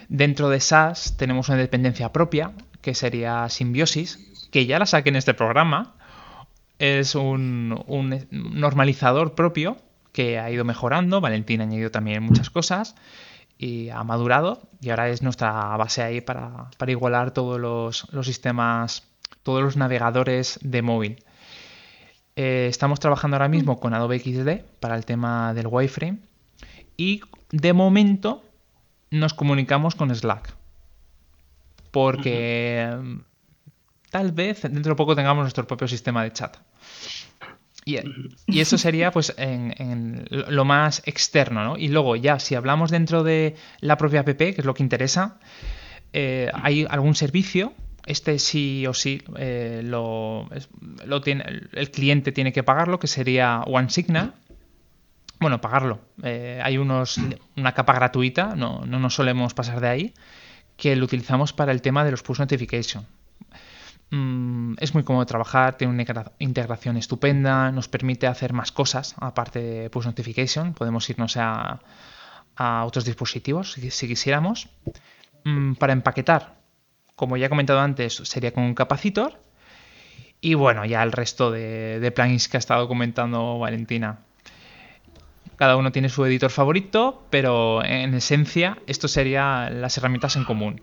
[0.08, 5.16] Dentro de SAS tenemos una dependencia propia, que sería Symbiosis, que ya la saqué en
[5.16, 5.96] este programa.
[6.78, 7.84] Es un
[8.30, 9.76] normalizador propio
[10.18, 11.20] que ha ido mejorando.
[11.20, 12.96] Valentín ha añadido también muchas cosas
[13.56, 19.04] y ha madurado y ahora es nuestra base ahí para, igualar todos los, sistemas,
[19.44, 21.24] todos los navegadores de móvil.
[22.34, 26.18] Eh, estamos trabajando ahora mismo con Adobe XD para el tema del wireframe
[26.96, 27.20] y
[27.52, 28.42] de momento
[29.12, 30.52] nos comunicamos con Slack.
[31.92, 33.18] Porque mm,
[34.10, 36.56] tal vez dentro de poco tengamos nuestro propio sistema de chat.
[38.46, 41.76] Y, eso sería pues en, lo más externo, ¿no?
[41.78, 45.38] Y luego ya, si hablamos dentro de la propia app, que es lo que interesa,
[46.12, 47.72] eh, hay algún servicio,
[48.04, 50.48] este sí o sí eh, lo,
[51.22, 54.34] tiene, el cliente tiene que pagarlo, que sería OneSignal.
[55.40, 56.00] Bueno, pagarlo.
[56.22, 57.18] Eh, hay unos,
[57.56, 60.14] una capa gratuita, no, no nos solemos pasar de ahí,
[60.76, 63.06] que lo utilizamos para el tema de los push notification.
[64.10, 69.60] Mm, es muy cómodo trabajar, tiene una integración estupenda, nos permite hacer más cosas aparte
[69.60, 70.72] de push notification.
[70.74, 71.80] Podemos irnos a,
[72.84, 74.68] otros dispositivos si, quisiéramos.
[75.44, 76.56] Mm, para empaquetar,
[77.16, 79.40] como ya he comentado antes, sería con un capacitor.
[80.40, 84.20] Y bueno, ya el resto de, de plugins que ha estado comentando Valentina.
[85.56, 90.82] Cada uno tiene su editor favorito, pero en esencia esto serían las herramientas en común.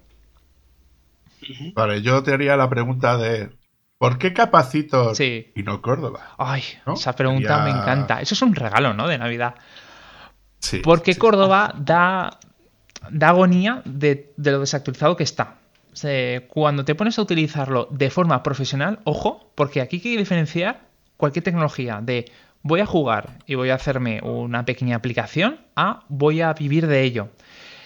[1.74, 3.50] Vale, yo te haría la pregunta de
[3.98, 6.36] ¿por qué Capacitor y no Córdoba?
[6.38, 8.22] Ay, esa pregunta me encanta.
[8.22, 9.08] Eso es un regalo, ¿no?
[9.08, 9.56] De Navidad.
[10.60, 10.82] Sí.
[10.84, 12.40] Porque Córdoba da,
[13.10, 15.58] da agonía de, lo desactualizado que está.
[16.48, 20.82] cuando te pones a utilizarlo de forma profesional, ojo, porque aquí hay que diferenciar
[21.18, 22.26] cualquier tecnología de
[22.62, 27.04] voy a jugar y voy a hacerme una pequeña aplicación a voy a vivir de
[27.04, 27.30] ello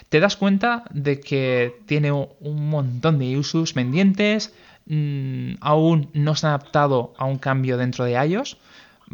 [0.10, 4.54] te das cuenta de que tiene un montón de usos pendientes,
[4.88, 8.58] mm, aún no se ha adaptado a un cambio dentro de iOS,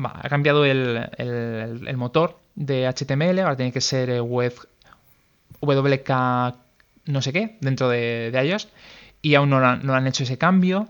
[0.04, 4.54] ha cambiado el, motor de HTML, ahora tiene que ser eh, web
[5.62, 6.12] WK
[7.06, 8.70] no sé qué dentro de, iOS
[9.22, 10.88] y aún no, han hecho ese cambio.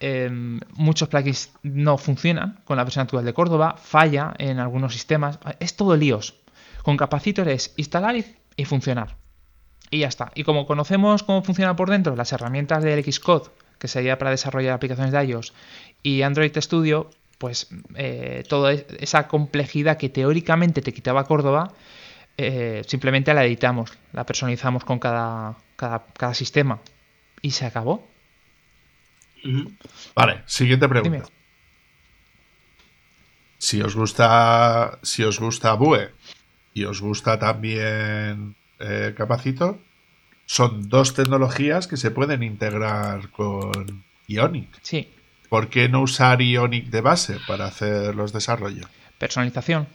[0.00, 5.38] Em, muchos plugins no funcionan con la versión actual de Córdoba, falla en algunos sistemas,
[5.58, 6.36] es todo líos.
[6.82, 9.16] Con Capacitor es instalar y funcionar.
[9.90, 10.30] Y ya está.
[10.34, 14.74] Y como conocemos cómo funciona por dentro las herramientas del Xcode, que sería para desarrollar
[14.74, 15.54] aplicaciones de iOS,
[16.02, 21.72] y Android Studio, pues eh, toda esa complejidad que teóricamente te quitaba Córdoba,
[22.36, 26.80] eh, simplemente la editamos, la personalizamos con cada, cada, sistema.
[27.40, 28.06] Y se acabó.
[30.14, 31.28] Vale, siguiente pregunta.
[33.58, 34.98] Si os gusta.
[35.02, 36.12] Si os gusta Bue
[36.74, 39.78] y os gusta también eh, Capacito
[40.46, 44.70] son dos tecnologías que se pueden integrar con Ionic.
[44.82, 45.08] Sí.
[45.48, 48.86] ¿Por qué no usar Ionic de base para hacer los desarrollos?
[49.18, 49.86] Personalización.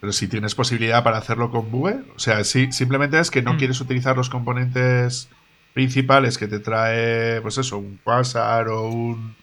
[0.00, 3.54] Pero si tienes posibilidad para hacerlo con Vue, o sea, sí, simplemente es que no
[3.54, 3.56] mm.
[3.58, 5.28] quieres utilizar los componentes
[5.74, 9.36] principales que te trae, pues eso, un Quasar o un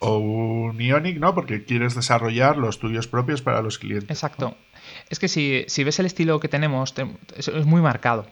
[0.00, 1.34] o un Ionic, ¿no?
[1.34, 4.10] Porque quieres desarrollar los tuyos propios para los clientes.
[4.10, 4.56] Exacto.
[5.08, 6.94] Es que si, ves el estilo que tenemos,
[7.36, 8.26] es, muy marcado.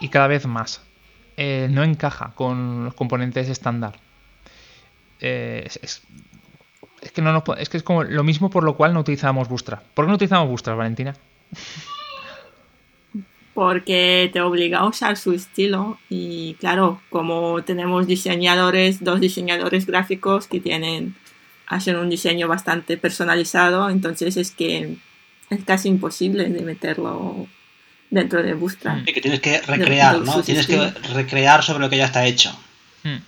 [0.00, 0.82] Y cada vez más.
[1.36, 3.98] Eh, no encaja con los componentes estándar.
[5.20, 6.02] Eh, es,
[7.12, 9.82] que es como lo mismo por lo cual no utilizamos Bootstrap.
[9.94, 11.14] ¿Por qué no utilizamos Bootstrap, Valentina?
[13.54, 20.48] Porque te obliga a usar su estilo y claro, como tenemos diseñadores, dos diseñadores gráficos
[20.48, 21.14] que tienen,
[21.68, 24.96] hacen un diseño bastante personalizado, entonces es que
[25.50, 27.46] es casi imposible de meterlo
[28.10, 29.04] dentro de Bootstrap.
[29.04, 30.42] Sí, que tienes que recrear, ¿no?
[30.42, 32.56] Tienes que recrear sobre lo que ya está hecho.
[33.02, 33.18] Hmm.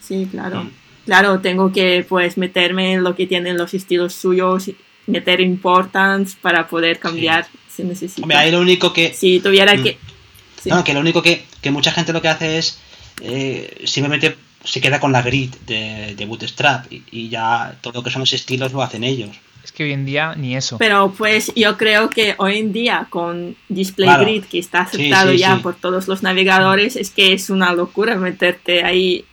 [0.00, 0.64] Sí, claro.
[0.64, 0.70] Hmm.
[1.04, 4.70] Claro, tengo que pues meterme en lo que tienen los estilos suyos,
[5.06, 8.22] meter importance para poder cambiar si necesito.
[8.22, 9.14] Hombre, ahí lo único que...
[9.14, 9.82] Si tuviera hmm.
[9.82, 9.98] que...
[10.64, 12.80] No, que lo único que, que, mucha gente lo que hace es
[13.20, 18.10] eh, simplemente se queda con la grid de, Bootstrap y, y, ya todo lo que
[18.10, 19.30] son los estilos lo hacen ellos.
[19.66, 20.78] Es que hoy en día ni eso.
[20.78, 25.56] Pero pues yo creo que hoy en día con Display Grid que está aceptado ya
[25.56, 29.24] por todos los navegadores, es que es una locura meterte ahí,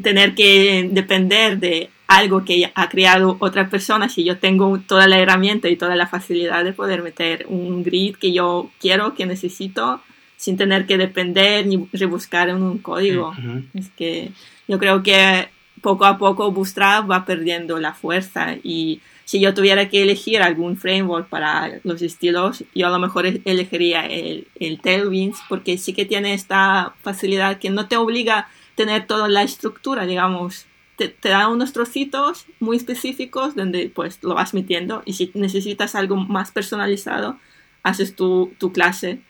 [0.00, 5.18] tener que depender de algo que ha creado otra persona si yo tengo toda la
[5.18, 10.00] herramienta y toda la facilidad de poder meter un grid que yo quiero, que necesito,
[10.36, 13.34] sin tener que depender ni rebuscar en un código.
[13.74, 14.30] Es que
[14.68, 15.48] yo creo que
[15.82, 20.78] poco a poco Bootstrap va perdiendo la fuerza y si yo tuviera que elegir algún
[20.78, 26.06] framework para los estilos, yo a lo mejor elegiría el, el Tailwinds porque sí que
[26.06, 30.66] tiene esta facilidad que no te obliga a tener toda la estructura, digamos.
[30.96, 36.16] Te, da unos trocitos muy específicos donde pues lo vas metiendo y si necesitas algo
[36.16, 37.38] más personalizado,
[37.82, 39.20] haces tu, tu clase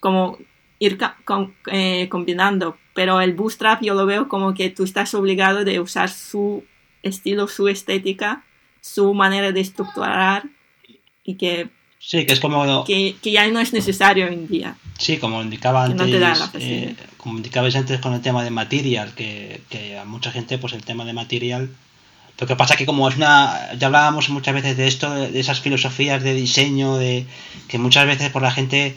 [0.00, 0.38] como
[0.78, 0.98] ir
[1.68, 2.76] eh, combinando.
[2.94, 6.64] Pero el bootstrap yo lo veo como que tú estás obligado de usar su
[7.02, 8.44] estilo, su estética,
[8.80, 10.44] su manera de estructurar
[11.24, 11.68] y que
[12.06, 12.84] Sí, que es como...
[12.84, 14.76] Que, ya no es necesario hoy en día.
[14.98, 16.06] Sí, como indicaba antes,
[16.60, 20.74] eh, como indicabais antes con el tema de material, que, que, a mucha gente pues
[20.74, 21.70] el tema de material...
[22.38, 23.72] Lo que pasa que como es una...
[23.78, 27.26] Ya hablábamos muchas veces de esto, de esas filosofías de diseño, de
[27.68, 28.94] que muchas veces por la gente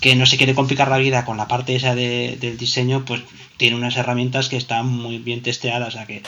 [0.00, 3.22] que no se quiere complicar la vida con la parte esa de, del diseño, pues
[3.56, 6.22] tiene unas herramientas que están muy bien testeadas, sea que...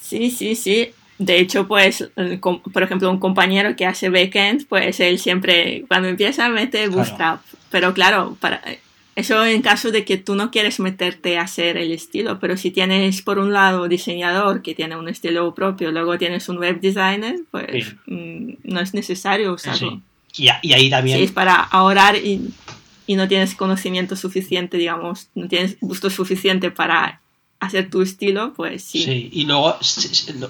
[0.00, 0.90] Sí, sí, sí.
[1.18, 2.10] De hecho, pues,
[2.72, 7.42] por ejemplo, un compañero que hace backend, pues él siempre, cuando empieza, mete Bootstrap.
[7.70, 8.62] Pero claro, para,
[9.16, 12.70] eso en caso de que tú no quieres meterte a hacer el estilo, pero si
[12.70, 17.36] tienes por un lado diseñador que tiene un estilo propio, luego tienes un web designer,
[17.50, 20.00] pues mm, no es necesario usarlo.
[20.34, 21.18] Y, y, ahí también...
[21.18, 22.50] Sí, es para ahorrar y,
[23.10, 27.20] y no tienes conocimiento suficiente, digamos, no tienes gusto suficiente para
[27.58, 29.02] hacer tu estilo, pues sí.
[29.02, 29.76] Sí, y luego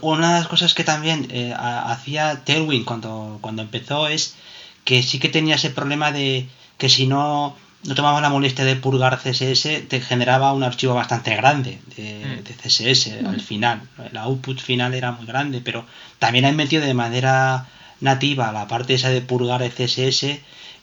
[0.03, 4.37] una de las cosas que también eh, hacía Tailwind cuando, cuando empezó es
[4.85, 8.77] que sí que tenía ese problema de que si no, no tomaba la molestia de
[8.77, 12.69] purgar CSS, te generaba un archivo bastante grande de, mm.
[12.69, 13.81] CSS al final.
[14.11, 15.87] El output final era muy grande, pero
[16.19, 17.69] también han metido de manera
[18.01, 20.41] nativa la parte esa de purgar el CSS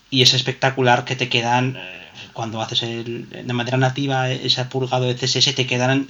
[0.09, 5.05] y es espectacular que te quedan eh, cuando haces el, de manera nativa ese purgado
[5.05, 6.07] de CSS te quedan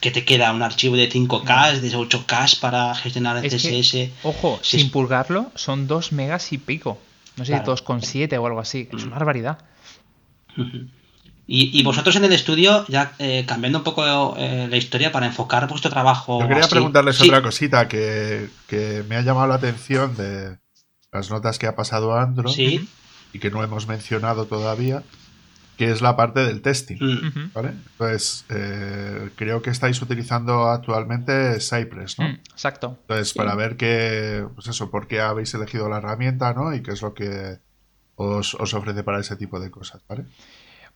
[0.00, 4.10] que te queda un archivo de 5K, de 8K para gestionar el CSS.
[4.22, 6.98] ojo, sin purgarlo son 2 megas y pico.
[7.36, 7.52] No sé,
[7.84, 8.88] con 2,7 o algo así.
[8.92, 9.58] Es una barbaridad.
[11.46, 15.68] Y, vosotros en el estudio, ya eh, cambiando un poco eh, la historia para enfocar
[15.68, 16.40] vuestro trabajo.
[16.40, 20.56] Yo quería preguntarles otra cosita que, que, me ha llamado la atención de
[21.12, 22.50] las notas que ha pasado Andro
[23.34, 25.02] y que no hemos mencionado todavía
[25.76, 26.98] que es la parte del testing.
[27.00, 27.50] Mm.
[27.52, 27.70] ¿vale?
[27.70, 32.28] Entonces, eh, creo que estáis utilizando actualmente Cypress, ¿no?
[32.28, 32.98] Mm, exacto.
[33.02, 36.74] Entonces, para ver qué, pues eso, por qué habéis elegido la herramienta, ¿no?
[36.74, 37.58] Y qué es lo que
[38.16, 40.24] os, ofrece para ese tipo de cosas, ¿vale?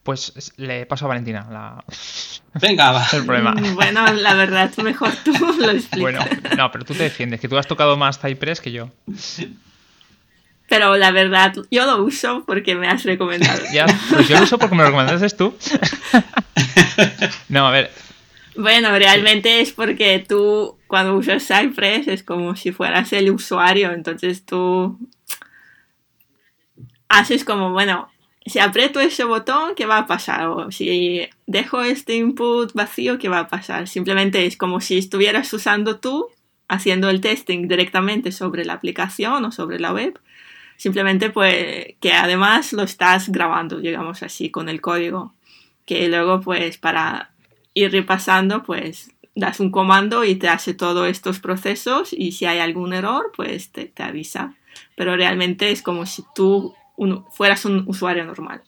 [0.04, 1.84] Pues le paso a Valentina la...
[2.60, 3.06] Venga, va.
[3.12, 3.52] El problema.
[3.52, 6.00] Mm, bueno, la verdad, mejor tú lo explicas.
[6.00, 6.20] Bueno,
[6.56, 8.90] no, pero tú te defiendes, que tú has tocado más Cypress que yo.
[10.68, 13.62] Pero la verdad, yo lo uso porque me has recomendado.
[13.72, 15.54] ya, pues yo lo uso porque me lo recomendaste tú.
[17.48, 17.90] no, a ver.
[18.54, 24.44] Bueno, realmente es porque tú cuando usas Cypress es como si fueras el usuario, entonces
[24.44, 24.98] tú
[27.08, 28.10] haces como, bueno,
[28.44, 30.48] si aprieto ese botón, ¿qué va a pasar?
[30.48, 33.88] O si dejo este input vacío, ¿qué va a pasar?
[33.88, 36.28] Simplemente es como si estuvieras usando tú
[36.66, 40.18] haciendo el testing directamente sobre la aplicación o sobre la web
[40.78, 45.34] Simplemente pues que además lo estás grabando, digamos así, con el código.
[45.84, 47.32] Que luego pues para
[47.74, 52.60] ir repasando pues das un comando y te hace todos estos procesos y si hay
[52.60, 54.54] algún error pues te, avisa.
[54.94, 56.74] Pero realmente es como si tú
[57.32, 58.62] fueras un usuario normal.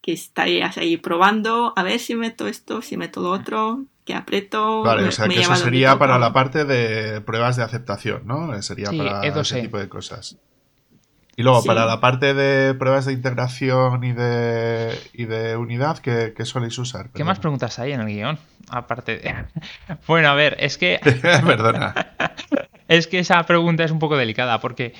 [0.00, 4.82] Que estarías ahí probando a ver si meto esto, si meto lo otro, que aprieto.
[4.82, 8.62] Vale, o sea, que eso sería para la parte de pruebas de aceptación, ¿no?
[8.62, 10.38] Sería para ese tipo de cosas.
[11.36, 16.32] Y luego, para la parte de pruebas de integración y de, y de unidad, ¿qué,
[16.36, 17.10] qué soléis usar?
[17.10, 18.38] ¿Qué más preguntas hay en el guion?
[18.68, 19.34] Aparte de...
[20.06, 21.00] bueno, a ver, es que...
[21.22, 21.94] Perdona.
[22.88, 24.94] es que esa pregunta es un poco delicada porque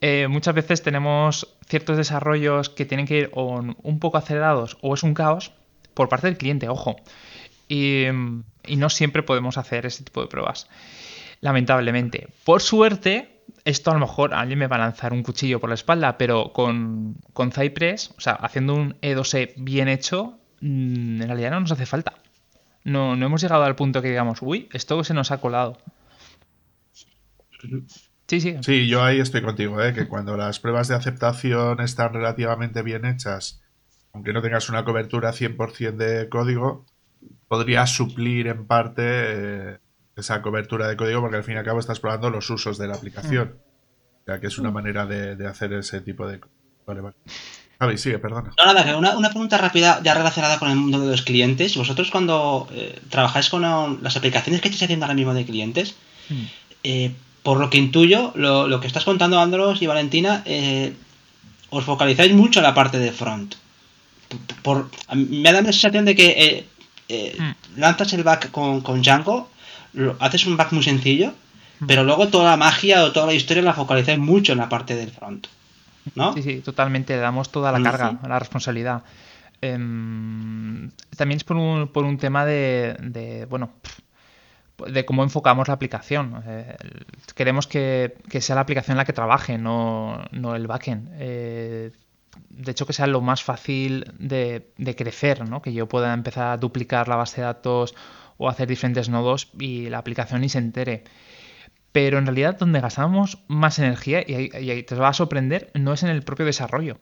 [0.00, 5.02] eh, muchas veces tenemos ciertos desarrollos que tienen que ir un poco acelerados o es
[5.02, 5.52] un caos
[5.94, 6.96] por parte del cliente, ojo.
[7.68, 8.04] Y,
[8.66, 10.68] y no siempre podemos hacer ese tipo de pruebas.
[11.40, 12.28] Lamentablemente.
[12.44, 15.74] Por suerte, esto a lo mejor alguien me va a lanzar un cuchillo por la
[15.74, 21.50] espalda, pero con, con Cypress, o sea, haciendo un E2E bien hecho, mm, en realidad
[21.52, 22.14] no nos hace falta.
[22.84, 25.78] No, no hemos llegado al punto que digamos, uy, esto se nos ha colado.
[28.26, 28.56] Sí, sí.
[28.60, 29.92] Sí, yo ahí estoy contigo, ¿eh?
[29.92, 33.62] que cuando las pruebas de aceptación están relativamente bien hechas,
[34.12, 36.84] aunque no tengas una cobertura 100% de código,
[37.46, 39.78] podría suplir en parte eh,
[40.16, 42.88] esa cobertura de código porque al fin y al cabo estás probando los usos de
[42.88, 43.56] la aplicación.
[44.26, 44.74] Ya que es una mm.
[44.74, 46.40] manera de, hacer ese tipo de...
[46.86, 47.16] Vale, vale.
[47.78, 48.52] Javi, sigue, perdona.
[48.56, 51.76] No, nada, una, una, pregunta rápida ya relacionada con el mundo de los clientes.
[51.76, 55.96] Vosotros cuando eh, trabajáis con las aplicaciones que estáis haciendo ahora mismo de clientes,
[56.28, 56.42] mm.
[56.84, 60.94] eh, por lo que intuyo, lo, que estás contando Andros y Valentina, eh,
[61.70, 63.56] os focalizáis mucho en la parte de front.
[64.62, 66.66] Por, me da la sensación de que
[67.08, 67.80] mm.
[67.80, 69.50] lanzas el back con, con Django
[70.18, 71.32] haces un back muy sencillo,
[71.86, 74.94] pero luego toda la magia o toda la historia la focalizáis mucho en la parte
[74.94, 75.46] del front.
[76.14, 76.32] ¿No?
[76.32, 77.14] Sí, sí, totalmente.
[77.14, 79.02] Le damos toda la carga, la responsabilidad.
[79.60, 83.70] Em, también es por un, por un tema de, bueno,
[84.88, 86.42] de cómo enfocamos la aplicación.
[86.46, 86.76] Eh,
[87.34, 91.08] queremos que, sea la aplicación la que trabaje, no, no el backend.
[91.14, 91.92] Eh,
[92.50, 95.62] de hecho, que sea lo más fácil de, de, crecer, ¿no?
[95.62, 97.94] que yo pueda empezar a duplicar la base de datos
[98.42, 101.04] o hacer diferentes nodos y la aplicación ni se entere.
[101.92, 106.02] Pero en realidad donde gastamos más energía, y, y te va a sorprender, no es
[106.02, 106.98] en el propio desarrollo,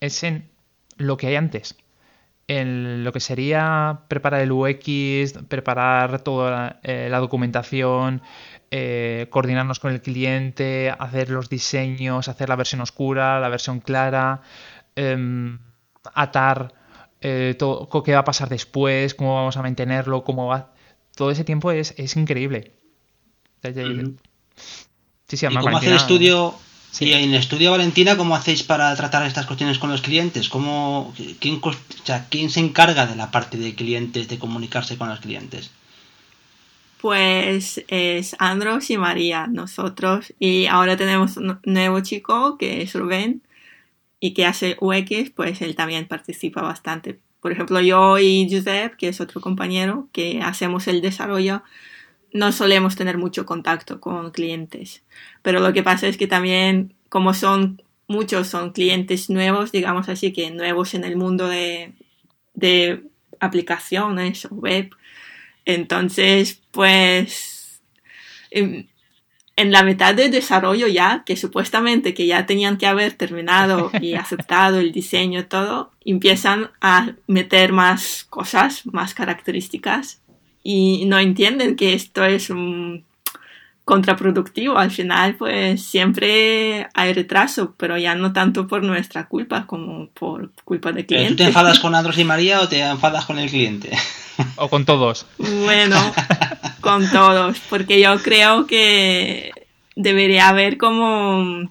[0.00, 0.50] es en
[0.96, 1.76] lo que hay antes
[2.48, 8.22] en lo que sería preparar el UX, preparar toda eh, la, documentación,
[8.70, 14.42] eh, coordinarnos con el cliente, hacer los diseños, hacer la versión oscura, la versión clara,
[14.96, 15.58] em,
[16.14, 16.74] atar
[17.20, 20.71] eh, todo, qué va a pasar después, cómo vamos a mantenerlo, cómo va.
[21.14, 22.72] Todo ese tiempo es, increíble.
[23.62, 26.54] Sí, sí, ¿Y cómo hace el estudio
[27.00, 30.50] y en el estudio Valentina, ¿cómo hacéis para tratar estas cuestiones con los clientes?
[30.50, 31.60] ¿Cómo, quién,
[32.28, 35.70] ¿Quién se encarga de la parte de clientes, de comunicarse con los clientes?
[37.00, 40.34] Pues es Andros y María, nosotros.
[40.38, 43.42] Y ahora tenemos un nuevo chico que es Rubén
[44.20, 47.20] y que hace UX, pues él también participa bastante.
[47.42, 51.64] Por ejemplo, yo y Josep, que es otro compañero, que hacemos el desarrollo,
[52.32, 55.02] no solemos tener mucho contacto con clientes.
[55.42, 60.32] Pero lo que pasa es que también, como son muchos, son clientes nuevos, digamos así,
[60.32, 61.94] que nuevos en el mundo de,
[62.54, 63.02] de
[63.40, 64.90] aplicaciones o web.
[65.64, 67.82] Entonces, pues,
[69.56, 74.14] en, la mitad de desarrollo ya, que supuestamente que ya tenían que haber terminado y
[74.14, 80.20] aceptado el diseño y todo, empiezan a meter más cosas, más características
[80.62, 83.04] y no entienden que esto es un
[83.84, 84.78] contraproductivo.
[84.78, 90.50] Al final, pues siempre hay retraso, pero ya no tanto por nuestra culpa como por
[90.64, 91.30] culpa del cliente.
[91.30, 93.90] ¿Tú te enfadas con Andros y María o te enfadas con el cliente?
[94.56, 95.26] O con todos.
[95.38, 95.96] Bueno,
[96.82, 99.52] con todos, porque yo creo que
[99.96, 101.70] debería haber como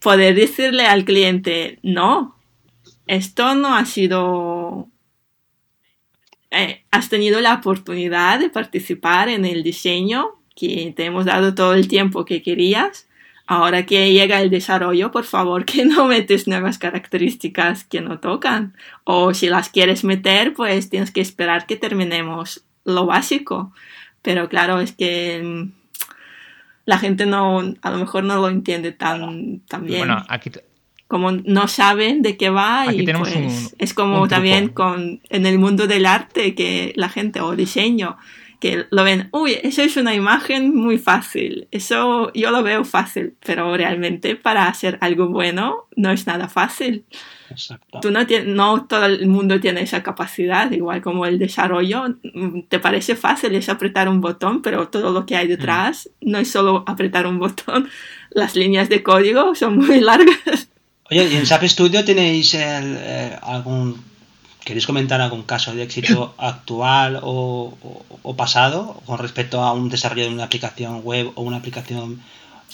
[0.00, 2.36] poder decirle al cliente, no,
[3.08, 4.88] esto no ha sido
[6.50, 11.74] eh, has tenido la oportunidad de participar en el diseño, que te hemos dado todo
[11.74, 13.08] el tiempo que querías.
[13.48, 18.74] Ahora que llega el desarrollo, por favor que no metes nuevas características que no tocan.
[19.04, 23.72] O si las quieres meter, pues tienes que esperar que terminemos lo básico.
[24.22, 25.72] Pero claro, es que mm,
[26.86, 29.98] la gente no, a lo mejor no lo entiende tan, tan bien.
[29.98, 30.50] Bueno, aquí,
[31.08, 35.86] como no saben de qué va y pues es como también con en el mundo
[35.86, 38.16] del arte que la gente o diseño
[38.58, 43.34] que lo ven, uy, eso es una imagen muy fácil, eso yo lo veo fácil,
[43.44, 47.04] pero realmente para hacer algo bueno no es nada fácil.
[47.50, 48.00] Exacto.
[48.00, 52.78] Tú no, no todo el mundo tiene esa capacidad, igual como el desarrollo, mm, te
[52.78, 56.30] parece fácil es apretar un botón, pero todo lo que hay detrás mm.
[56.30, 57.88] no es solo apretar un botón,
[58.30, 60.68] las líneas de código son muy largas.
[61.10, 64.04] Oye, ¿y en SAP Studio tenéis eh, algún...
[64.64, 67.72] ¿Queréis comentar algún caso de éxito actual o,
[68.36, 72.20] pasado con respecto a un desarrollo de una aplicación web o una aplicación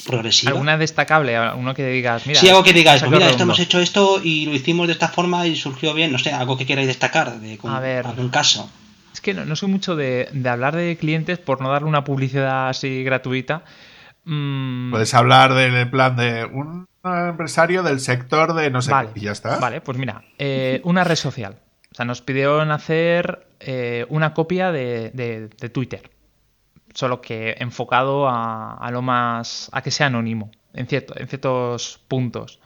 [0.07, 0.53] progresiva?
[0.53, 1.39] ¿Alguna destacable?
[1.53, 2.41] Uno que digas, mira...
[2.41, 5.09] Sí, algo que digáis, pues mira, esto hemos hecho esto y lo hicimos de esta
[5.09, 6.13] forma y surgió bien.
[6.13, 7.59] No sé, algo que queráis destacar de
[8.05, 8.71] algún caso.
[9.13, 13.05] Es que no, soy mucho de, hablar de clientes por no darle una publicidad así
[13.05, 13.65] gratuita.
[14.25, 14.91] Mm.
[14.91, 19.21] Puedes hablar del plan de un empresario del sector de no sé qué.
[19.21, 19.59] Y ya está.
[19.59, 21.57] Vale, pues mira, eh, una red social.
[21.91, 26.11] O sea, nos pidieron hacer eh, una copia de, Twitter.
[26.95, 29.71] Solo que enfocado a, lo más.
[29.73, 30.51] a que sea anónimo.
[30.75, 32.61] En, cierto, en ciertos puntos.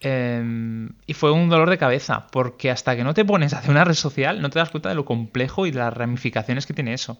[0.00, 2.26] Em, y fue un dolor de cabeza.
[2.30, 4.88] Porque hasta que no te pones a hacer una red social, no te das cuenta
[4.88, 7.18] de lo complejo y de las ramificaciones que tiene eso.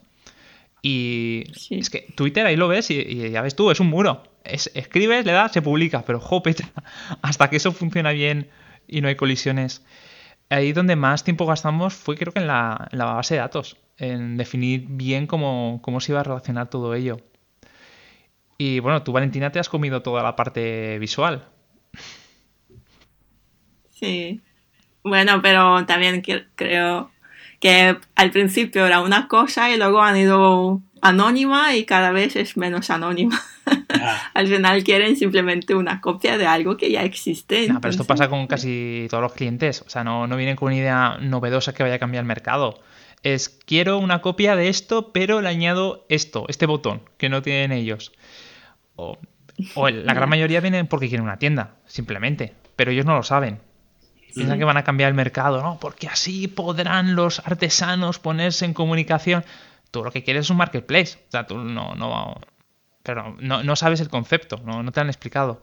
[0.83, 4.23] Y es que Twitter ahí lo ves y, ya ves tú, es un muro.
[4.45, 6.21] Es, escribes, le das, se publica, pero
[7.23, 8.49] hasta que eso funciona bien
[8.87, 9.85] y no hay colisiones.
[10.49, 14.85] Ahí donde más tiempo gastamos fue creo que en la, base de datos, en definir
[14.89, 17.19] bien cómo, cómo se iba a relacionar todo ello.
[18.59, 21.45] Y bueno, tú Valentina te has comido toda la parte visual.
[23.91, 24.41] Sí.
[25.03, 26.23] Bueno, pero también
[26.55, 27.11] creo
[27.61, 32.57] que al principio era una cosa y luego han ido anónima y cada vez es
[32.57, 33.41] menos anónima.
[33.89, 34.31] Ah.
[34.35, 37.69] al final quieren simplemente una copia de algo que ya existe.
[37.81, 39.83] pero esto pasa con casi todos los clientes.
[39.87, 42.81] O sea, no, no vienen con una idea novedosa que vaya a cambiar el mercado.
[43.27, 47.73] Es quiero una copia de esto, pero le añado esto, este botón, que no tienen
[47.73, 48.13] ellos.
[48.95, 49.19] O,
[49.75, 52.55] o la gran mayoría vienen porque quieren una tienda, simplemente.
[52.77, 53.59] Pero ellos no lo saben.
[54.33, 55.81] Piensan que van a cambiar el mercado, ¿no?
[55.81, 59.45] Porque así podrán los artesanos ponerse en comunicación.
[59.91, 61.19] Tú lo que quieres es un marketplace.
[61.27, 62.41] O sea, tú no, no,
[63.03, 65.63] pero no, sabes el concepto, no, no te han explicado.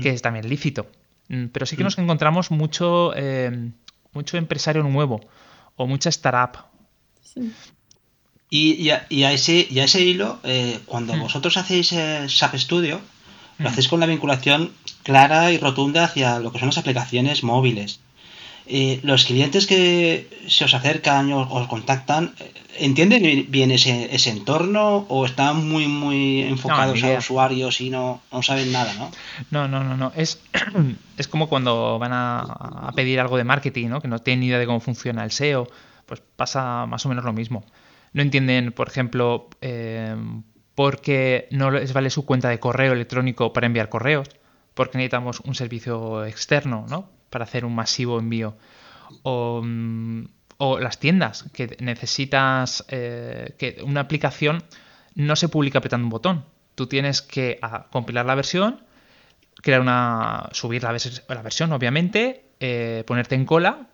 [0.00, 0.86] Que es también lícito.
[1.28, 3.72] Mm, pero sí que nos encontramos mucho, eh,
[4.12, 5.22] mucho empresario nuevo
[5.78, 6.58] o mucha startup.
[7.22, 7.50] Sí.
[8.50, 11.20] Y, a, ese, y ese hilo, eh, cuando hmm.
[11.20, 13.00] vosotros hacéis el SAP Studio,
[13.58, 13.72] lo hmm.
[13.72, 14.72] hacéis con la vinculación
[15.02, 18.00] clara y rotunda hacia lo que son las aplicaciones móviles.
[18.68, 24.30] Eh, los clientes que se os acercan o os contactan, eh, ¿entienden bien ese, ese
[24.30, 29.10] entorno o están muy muy enfocados a usuarios y no, no, saben nada, no?
[29.50, 30.12] No, no, no, no.
[30.14, 30.40] Es,
[31.16, 34.00] es como cuando van a, a, pedir algo de marketing, ¿no?
[34.00, 35.68] Que no tienen ni idea de cómo funciona el SEO.
[36.06, 37.64] Pues pasa más o menos lo mismo
[38.12, 40.16] no entienden, por ejemplo, eh,
[40.74, 44.28] por qué no les vale su cuenta de correo electrónico para enviar correos,
[44.74, 47.10] porque necesitamos un servicio externo, ¿no?
[47.30, 48.56] Para hacer un masivo envío.
[49.22, 50.24] O, mm,
[50.80, 54.64] las tiendas, que necesitas eh, que una aplicación
[55.14, 56.44] no se publica apretando un botón.
[56.74, 58.82] Tú tienes que ah, compilar la versión,
[59.62, 60.48] crear una.
[60.52, 60.92] subir la,
[61.42, 63.88] versión, obviamente, eh, ponerte en cola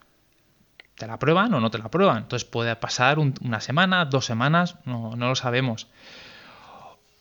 [0.96, 2.18] te la prueban o no te la prueban.
[2.18, 5.88] Entonces puede pasar una semana, dos semanas, no, lo sabemos.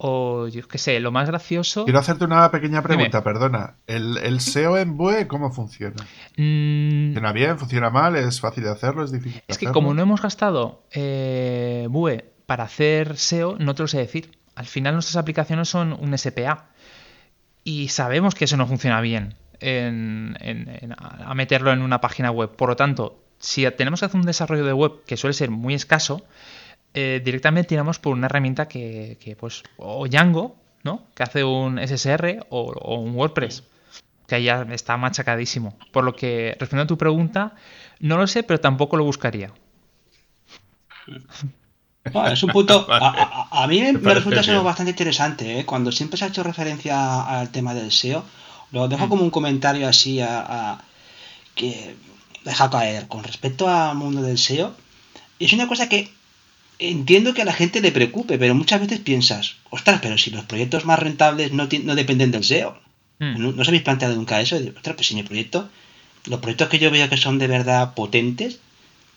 [0.05, 1.85] O yo qué sé, lo más gracioso.
[1.85, 3.75] Quiero hacerte una pequeña pregunta, perdona.
[3.87, 6.03] ¿El, SEO en Bue cómo funciona?
[6.35, 7.05] Mm.
[7.05, 7.57] ¿Funciona bien?
[7.57, 8.17] ¿Funciona mal?
[8.17, 9.05] ¿Es fácil de hacerlo?
[9.05, 9.41] ¿Es difícil?
[9.47, 13.99] es que como no hemos gastado eh, Bue para hacer SEO, no te lo sé
[13.99, 14.37] decir.
[14.55, 16.65] Al final nuestras aplicaciones son un SPA.
[17.63, 22.49] Y sabemos que eso no funciona bien a meterlo en una página web.
[22.57, 25.73] Por lo tanto, si tenemos que hacer un desarrollo de web que suele ser muy
[25.73, 26.25] escaso,
[26.93, 31.07] eh, directamente tiramos por una herramienta que, pues, o Django, ¿no?
[31.15, 33.63] Que hace un SSR o, un WordPress,
[34.27, 35.77] que ya está machacadísimo.
[35.91, 37.55] Por lo que, respondiendo a tu pregunta,
[37.99, 39.51] no lo sé, pero tampoco lo buscaría.
[42.31, 42.85] es un punto.
[42.89, 45.65] A, mí me, resulta ser bastante interesante, ¿eh?
[45.65, 48.23] Cuando siempre se ha hecho referencia al tema del SEO,
[48.71, 49.09] lo dejo mm.
[49.09, 50.79] como un comentario así a
[51.55, 51.95] que
[52.43, 53.07] deja caer.
[53.07, 54.75] Con respecto al mundo del SEO,
[55.39, 56.11] es una cosa que
[56.89, 60.45] entiendo que a la gente le preocupe, pero muchas veces piensas, ostras, pero si los
[60.45, 62.79] proyectos más rentables no, no dependen del SEO.
[63.19, 63.36] Hmm.
[63.38, 64.55] ¿No, os habéis planteado nunca eso?
[64.55, 65.69] Ostras, pues si mi proyecto,
[66.25, 68.59] los proyectos que yo veo que son de verdad potentes,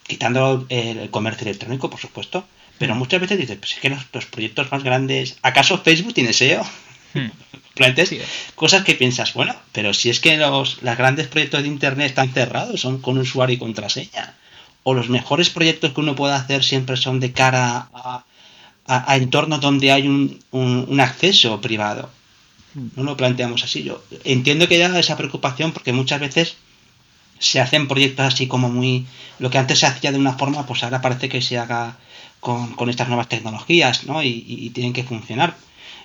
[0.06, 2.46] quitando el comercio electrónico, por supuesto,
[2.78, 2.98] pero hmm.
[2.98, 6.64] muchas veces dices, pues es que los, proyectos más grandes, ¿acaso Facebook tiene SEO?
[7.14, 7.30] Hmm.
[8.54, 12.32] cosas que piensas, bueno, pero si es que los, los grandes proyectos de Internet están
[12.32, 14.34] cerrados, son con usuario y contraseña.
[14.88, 18.24] O los mejores proyectos que uno puede hacer siempre son de cara a,
[18.86, 22.08] a, entornos donde hay un, un, acceso privado.
[22.94, 23.82] No lo planteamos así.
[23.82, 26.56] Yo entiendo que haya esa preocupación porque muchas veces
[27.40, 29.06] se hacen proyectos así como muy...
[29.40, 31.96] Lo que antes se hacía de una forma, pues ahora parece que se haga
[32.38, 34.22] con, con estas nuevas tecnologías, ¿no?
[34.22, 35.56] Y, y, tienen que funcionar.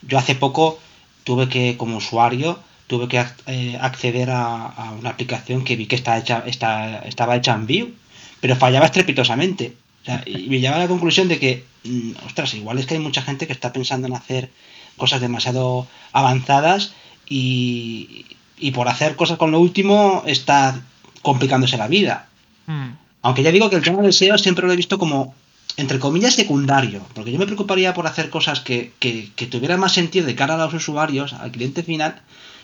[0.01, 0.79] Yo hace poco
[1.23, 6.17] tuve que, como usuario, tuve que eh, acceder a, una aplicación que vi que está
[6.17, 7.93] hecha, está, estaba hecha en Vue,
[8.41, 9.77] pero fallaba estrepitosamente.
[10.25, 13.21] y me lleva a la conclusión de que, mm, ostras, igual es que hay mucha
[13.21, 14.49] gente que está pensando en hacer
[14.97, 16.93] cosas demasiado avanzadas
[17.29, 18.25] y,
[18.57, 20.81] y por hacer cosas con lo último está
[21.21, 22.27] complicándose la vida.
[22.65, 22.93] Hmm.
[23.21, 25.35] Aunque ya digo que el tema del SEO siempre lo he visto como
[25.77, 30.25] entre comillas, secundario, porque yo me preocuparía por hacer cosas que, que, tuvieran más sentido
[30.25, 32.21] de cara a los usuarios, al cliente final,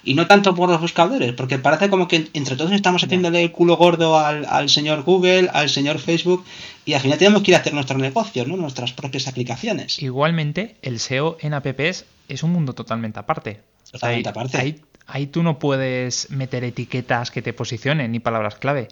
[0.08, 3.52] y no tanto por los buscadores, porque parece como que entre todos estamos haciéndole el
[3.52, 6.46] culo gordo al, señor Google, al señor Facebook,
[6.86, 8.56] y al final tenemos que ir a hacer nuestro negocio, ¿no?
[8.56, 10.02] nuestras propias aplicaciones.
[10.02, 13.60] Igualmente, el SEO en apps es un mundo totalmente aparte.
[13.92, 14.58] Totalmente aparte.
[14.58, 18.88] Ahí, ahí tú no puedes meter etiquetas que te posicionen ni palabras clave.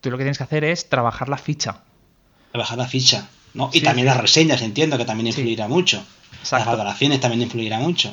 [0.00, 1.82] Tú lo que tienes que hacer es trabajar la ficha.
[2.50, 3.28] Trabajar la ficha.
[3.72, 6.04] Y también las reseñas, entiendo que también influirá mucho.
[6.50, 8.12] Las valoraciones también influirá mucho.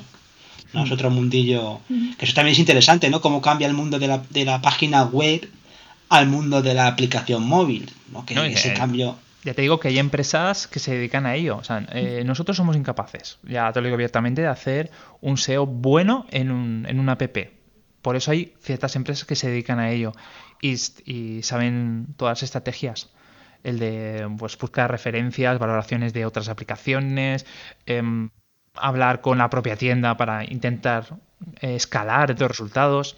[0.75, 0.83] ¿No?
[0.83, 0.93] Es mm.
[0.93, 1.79] otro mundillo.
[1.87, 3.21] Que eso también es interesante, ¿no?
[3.21, 5.49] Cómo cambia el mundo de la, de la página web
[6.09, 7.91] al mundo de la aplicación móvil.
[8.11, 8.25] ¿no?
[8.25, 9.17] Que ese cambio.
[9.43, 11.57] Ya te digo que hay empresas que se dedican a ello.
[11.57, 15.65] O sea, eh, nosotros somos incapaces, ya te lo digo abiertamente, de hacer un SEO
[15.65, 17.37] bueno en, un, en una app.
[18.01, 20.13] Por eso hay ciertas empresas que se dedican a ello
[20.61, 23.09] y, y saben todas las estrategias
[23.65, 27.47] el de pues, buscar referencias, valoraciones de otras aplicaciones,
[27.87, 28.29] em,
[28.77, 31.17] hablar con la propia tienda para intentar
[31.61, 33.17] eh, escalar estos resultados.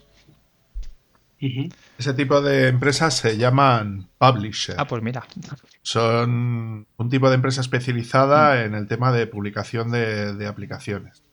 [1.40, 4.80] Ese tipo de empresas se llaman publishers.
[4.80, 5.24] Ah, pues mira.
[5.84, 8.66] Son un tipo de empresa especializada mm.
[8.66, 11.24] en el tema de publicación de, de aplicaciones.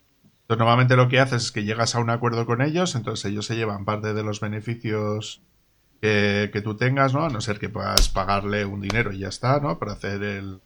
[0.42, 3.46] Entonces, normalmente lo que haces es que llegas a un acuerdo con ellos, entonces ellos
[3.46, 5.40] se llevan parte de los beneficios
[6.02, 7.24] que, que, tú tengas, ¿no?
[7.24, 9.78] A no ser que puedas pagarle un dinero y ya está, ¿no?
[9.78, 10.60] Para hacer el,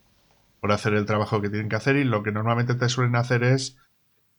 [0.61, 3.45] por hacer el trabajo que tienen que hacer y lo que normalmente te suelen hacer
[3.45, 3.77] es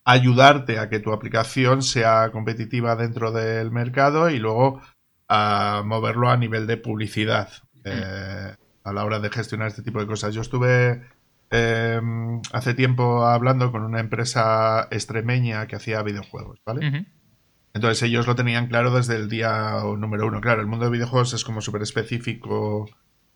[0.05, 4.81] ayudarte a que tu aplicación sea competitiva dentro del mercado y luego
[5.27, 7.49] a moverlo a nivel de publicidad
[7.83, 10.33] eh, a la hora de gestionar este tipo de cosas.
[10.33, 11.03] Yo estuve
[11.51, 12.01] eh,
[12.51, 17.07] hace tiempo hablando con una empresa extremeña que hacía videojuegos, ¿vale?
[17.73, 20.41] Entonces ellos lo tenían claro desde el día número uno.
[20.41, 22.89] Claro, el mundo de videojuegos es como súper específico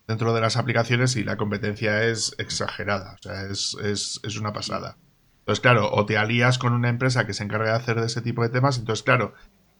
[0.06, 4.52] dentro de las aplicaciones y la competencia es exagerada, o sea, es, es, es, una
[4.52, 4.96] pasada.
[5.40, 8.22] Entonces, claro, o te alías con una empresa que se encarga de hacer de ese
[8.22, 9.34] tipo de temas, entonces, claro,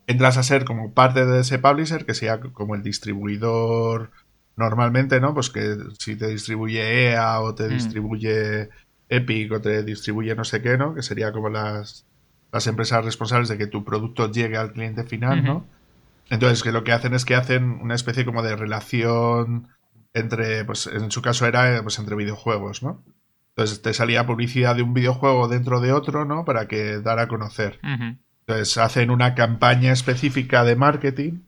[0.06, 4.10] entras a ser como parte de ese publisher, que sea como el distribuidor
[4.56, 5.34] normalmente, ¿no?
[5.34, 7.68] Pues que si te distribuye EA o te mm.
[7.70, 8.68] distribuye
[9.08, 10.94] Epic o te distribuye no sé qué, ¿no?
[10.94, 12.06] Que sería como las,
[12.52, 15.66] las empresas responsables de que tu producto llegue al cliente final, ¿no?
[16.30, 19.68] Entonces, que lo que hacen es que hacen una especie como de relación
[20.14, 23.04] entre, pues en su caso era pues entre videojuegos, ¿no?
[23.50, 26.44] Entonces te salía publicidad de un videojuego dentro de otro, ¿no?
[26.44, 27.78] Para que dar a conocer.
[27.82, 31.42] Entonces hacen una campaña específica de marketing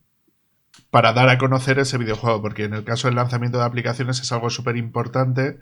[0.91, 4.31] para dar a conocer ese videojuego, porque en el caso del lanzamiento de aplicaciones es
[4.31, 5.59] algo súper importante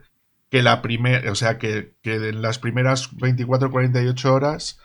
[0.50, 4.80] que la primera, o sea, que, que en las primeras 24 48 horas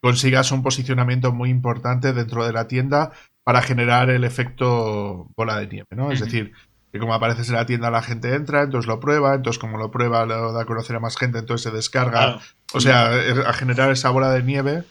[0.00, 5.66] consigas un posicionamiento muy importante dentro de la tienda para generar el efecto bola de
[5.66, 6.12] nieve, ¿no?
[6.12, 6.52] Es decir,
[6.92, 9.90] que como apareces en la tienda la gente entra, entonces lo prueba, entonces como lo
[9.90, 12.40] prueba lo da a conocer a más gente, entonces se descarga,
[12.72, 13.10] o sea,
[13.46, 14.84] a generar esa bola de nieve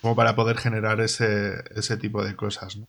[0.00, 2.76] como para poder generar ese, ese tipo de cosas.
[2.76, 2.86] ¿no?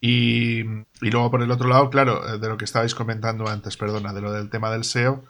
[0.00, 0.60] Y,
[1.00, 4.12] y, luego por el otro lado, claro, eh, de lo que estabais comentando antes, perdona,
[4.12, 5.24] de lo del tema del SEO,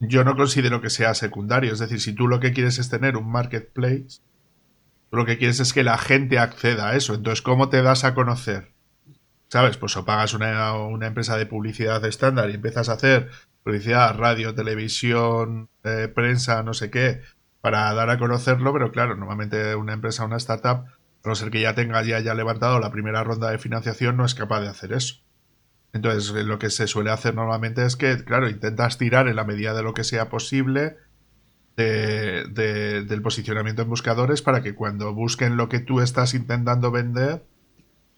[0.00, 3.16] yo no considero que sea secundario, es decir, si tú lo que quieres es tener
[3.16, 4.20] un marketplace,
[5.12, 8.14] lo que quieres es que la gente acceda a eso, entonces ¿cómo te das a
[8.14, 8.73] conocer?
[9.54, 9.76] ¿Sabes?
[9.76, 13.30] Pues o pagas una, una empresa de publicidad estándar y empiezas a hacer
[13.62, 17.20] publicidad, radio, televisión, eh, prensa, no sé qué,
[17.60, 21.60] para dar a conocerlo, pero claro, normalmente una empresa, una startup, a no ser que
[21.60, 24.92] ya tenga ya haya levantado la primera ronda de financiación, no es capaz de hacer
[24.92, 25.22] eso.
[25.92, 29.72] Entonces, lo que se suele hacer normalmente es que, claro, intentas tirar en la medida
[29.72, 30.96] de lo que sea posible
[31.76, 37.44] de, del posicionamiento en buscadores para que cuando busquen lo que tú estás intentando vender,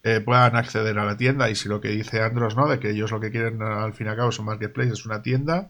[0.07, 1.49] eh, puedan acceder a la tienda.
[1.49, 2.67] Y si lo que dice Andros, ¿no?
[2.67, 5.05] De que ellos lo que quieren al fin y al cabo es un marketplace, es
[5.05, 5.69] una tienda.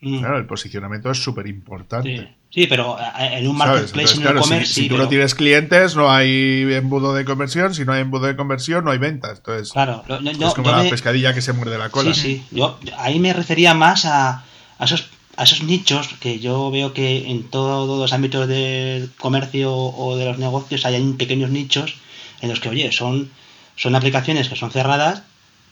[0.00, 0.18] Mm.
[0.18, 2.36] Claro, el posicionamiento es súper importante.
[2.50, 2.66] Sí.
[2.66, 7.14] pero eh, en un marketplace, en un si, tú no tienes clientes, no hay embudo
[7.14, 7.74] de conversión.
[7.74, 9.38] Si no hay embudo de conversión, no hay ventas.
[9.38, 12.12] Entonces, claro, es como la pescadilla que se muerde la cola.
[12.12, 12.44] Sí, sí.
[12.50, 14.44] Yo ahí me refería más a,
[14.78, 19.74] a esos a esos nichos que yo veo que en todos los ámbitos del comercio
[19.74, 21.96] o de los negocios hay pequeños nichos
[22.40, 23.30] en los que, oye, son
[23.76, 25.22] son aplicaciones que son cerradas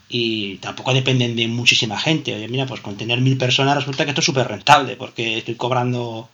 [0.08, 2.34] y tampoco dependen de muchísima gente.
[2.34, 5.54] Oye, mira, pues con tener mil personas resulta que esto es súper rentable porque estoy
[5.54, 6.28] cobrando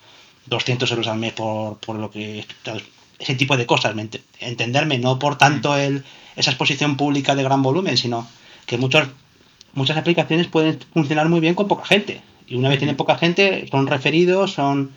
[0.46, 2.44] 200 euros al mes por, por lo que...
[3.18, 3.94] Ese tipo de cosas,
[4.40, 6.04] entenderme, no por tanto el,
[6.36, 8.26] esa exposición pública de gran volumen, sino
[8.64, 9.08] que muchos,
[9.74, 12.22] muchas aplicaciones pueden funcionar muy bien con poca gente.
[12.46, 14.92] Y una vez tienen poca gente, son referidos, son,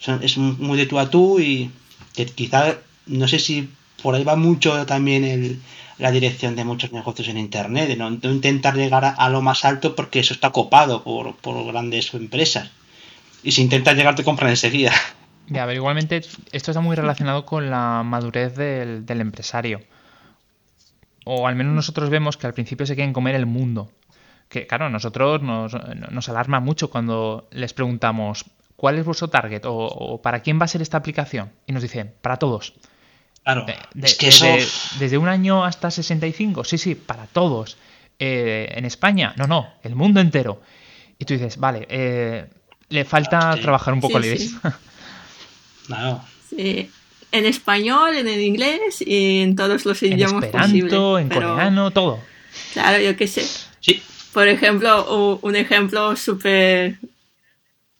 [0.00, 1.70] son es muy de tú a tú y
[2.14, 3.68] que quizá, no sé si
[4.02, 5.60] por ahí va mucho también el,
[6.00, 9.94] la dirección de muchos negocios en Internet, de no, intentar llegar a, lo más alto
[9.94, 11.36] porque eso está copado por,
[11.66, 12.70] grandes empresas.
[13.42, 14.92] Y si intentas llegar te compran enseguida.
[15.46, 16.16] Ya, pero igualmente
[16.52, 19.80] esto está muy relacionado con la madurez del, empresario.
[21.24, 23.90] O al menos nosotros vemos que al principio se quieren comer el mundo.
[24.48, 25.72] Que claro, a nosotros nos,
[26.10, 28.44] nos alarma mucho cuando les preguntamos
[28.76, 29.62] ¿cuál es vuestro target?
[29.64, 31.50] o para quién va a ser esta aplicación?
[31.66, 32.74] Y nos dicen, para todos.
[33.44, 33.66] Claro,
[34.02, 34.46] es que eso...
[34.98, 37.76] Desde, un año hasta 65, sí, sí, para todos.
[38.18, 40.60] Eh, en España, no, no, el mundo entero.
[41.18, 42.46] Y tú dices, vale, eh,
[42.90, 44.56] le falta trabajar un poco sí, el sí.
[45.86, 46.22] Claro.
[46.48, 46.90] Sí.
[47.32, 52.20] En español, en el inglés y en todos los idiomas en esperanto, en coreano, todo.
[52.72, 53.44] Claro, yo qué sé.
[53.80, 54.02] Sí.
[54.32, 56.98] Por ejemplo, un ejemplo súper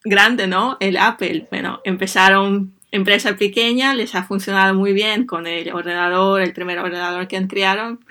[0.05, 0.76] grande, ¿no?
[0.80, 1.47] El Apple.
[1.51, 7.28] Bueno, empezaron empresa pequeña, les ha funcionado muy bien con el ordenador, el primer ordenador
[7.28, 8.05] que crearon.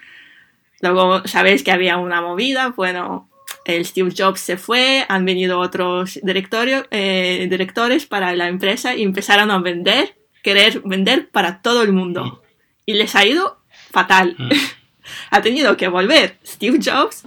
[0.82, 3.30] Luego sabéis que había una movida, bueno,
[3.66, 9.52] el Steve Jobs se fue, han venido otros eh, directores para la empresa y empezaron
[9.52, 12.42] a vender, querer vender para todo el mundo.
[12.86, 13.62] Y les ha ido
[13.92, 14.36] fatal.
[14.38, 14.50] Mm.
[15.32, 17.24] ha tenido que volver Steve Jobs,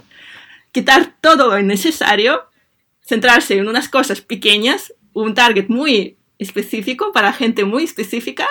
[0.71, 2.49] quitar todo lo innecesario,
[3.01, 8.47] centrarse en unas cosas pequeñas, un target muy específico para gente muy específica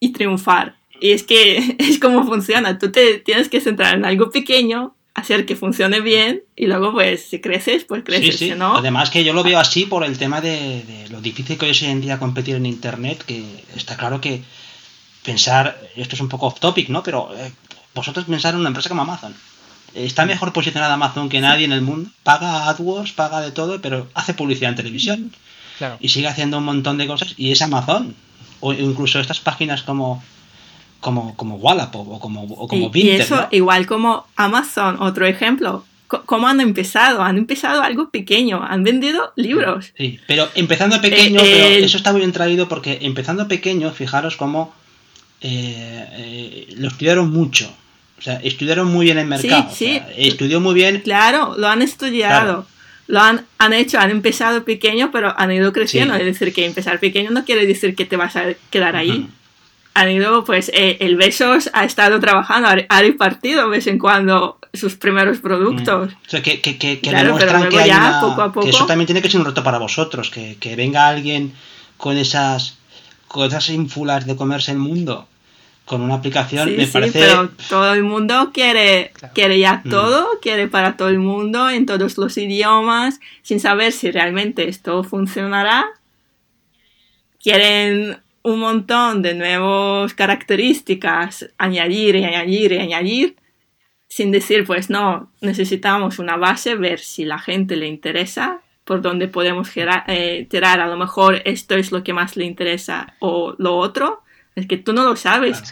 [0.00, 0.76] y triunfar.
[1.00, 2.78] Y es que es como funciona.
[2.78, 7.24] Tú te tienes que centrar en algo pequeño, hacer que funcione bien y luego pues
[7.26, 8.38] si creces, pues creces.
[8.38, 8.54] Sí, sí.
[8.56, 8.76] ¿no?
[8.76, 11.88] Además que yo lo veo así por el tema de, lo difícil que es hoy
[11.88, 14.42] en día competir en Internet, que está claro que
[15.24, 17.02] pensar, esto es un poco off topic, ¿no?
[17.02, 17.52] Pero eh,
[17.94, 19.34] vosotros pensar en una empresa como Amazon.
[19.94, 22.10] Está mejor posicionada Amazon que nadie en el mundo.
[22.22, 25.32] Paga AdWords, paga de todo, pero hace publicidad en televisión.
[25.82, 25.98] Claro.
[26.00, 27.34] Y sigue haciendo un montón de cosas.
[27.36, 28.14] Y es Amazon.
[28.60, 30.22] O incluso estas páginas como
[31.00, 35.84] como, como Wallapop o como, o como y, eso, igual como Amazon, otro ejemplo.
[36.06, 37.22] ¿Cómo han empezado?
[37.22, 39.92] Han empezado algo pequeño, han vendido libros.
[39.98, 44.36] Sí, pero empezando pequeño, eh, pero eso está muy bien traído porque empezando pequeño, fijaros
[44.36, 44.72] cómo
[45.40, 47.74] eh, eh, lo estudiaron mucho.
[48.16, 49.70] O sea, estudiaron muy bien el mercado.
[49.74, 50.02] Sí, sí.
[50.16, 51.00] estudió muy bien.
[51.00, 52.64] Claro, lo han estudiado.
[53.12, 56.14] Lo han, han hecho, han empezado pequeño, pero han ido creciendo.
[56.14, 59.28] Es decir, que empezar pequeño no quiere decir que te vas a quedar ahí
[59.94, 64.58] han ido, pues eh, el Besos ha estado trabajando, ha repartido de vez en cuando
[64.72, 66.10] sus primeros productos.
[66.10, 66.26] Mm.
[66.26, 68.64] O sea, que, que, que, claro, que, ya, poco a poco...
[68.64, 71.52] que eso también tiene que ser un reto para vosotros, que, venga alguien
[71.98, 72.78] con esas,
[73.28, 75.28] con esas ínfulas de comerse el mundo
[75.84, 79.90] con una aplicación me parece pero todo el mundo quiere quiere ya mm.
[79.90, 85.02] todo quiere para todo el mundo en todos los idiomas sin saber si realmente esto
[85.04, 85.86] funcionará.
[87.42, 93.36] Quieren un montón de nuevas características, añadir y añadir y añadir,
[94.08, 99.28] sin decir, pues no, necesitamos una base, ver si la gente le interesa, por dónde
[99.28, 103.76] podemos eh, tirar, a lo mejor esto es lo que más le interesa o lo
[103.76, 104.22] otro,
[104.54, 105.62] es que tú no lo sabes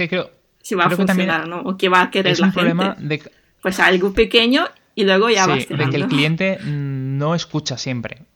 [0.62, 1.60] si va a funcionar ¿no?
[1.60, 2.94] o qué va a querer la gente.
[2.98, 3.22] De...
[3.62, 5.76] Pues algo pequeño y luego ya va a ser.
[5.76, 8.26] De que el cliente no escucha siempre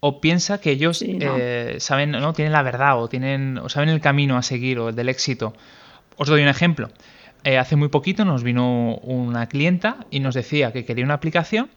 [0.00, 2.32] o piensa que ellos eh, saben, ¿no?
[2.32, 5.54] Tienen la verdad o tienen, o saben el camino a seguir o el del éxito.
[6.16, 6.90] Os doy un ejemplo.
[7.44, 11.70] Eh, hace muy poquito nos vino una clienta y nos decía que quería una aplicación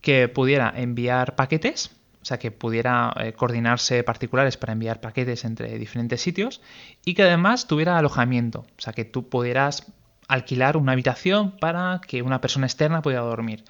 [0.00, 1.90] que pudiera enviar paquetes,
[2.22, 6.60] o sea, que pudiera eh, coordinarse particulares para enviar paquetes entre diferentes sitios
[7.04, 9.92] y que además tuviera alojamiento, o sea, que tú pudieras
[10.28, 13.64] alquilar una habitación para que una persona externa pudiera dormir.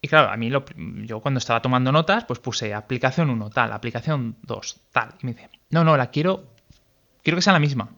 [0.00, 3.72] Y claro, a mí lo, yo cuando estaba tomando notas, pues puse aplicación 1, tal,
[3.72, 5.14] aplicación 2, tal.
[5.20, 6.44] Y me dice, no, no, la quiero,
[7.22, 7.90] quiero que sea la misma.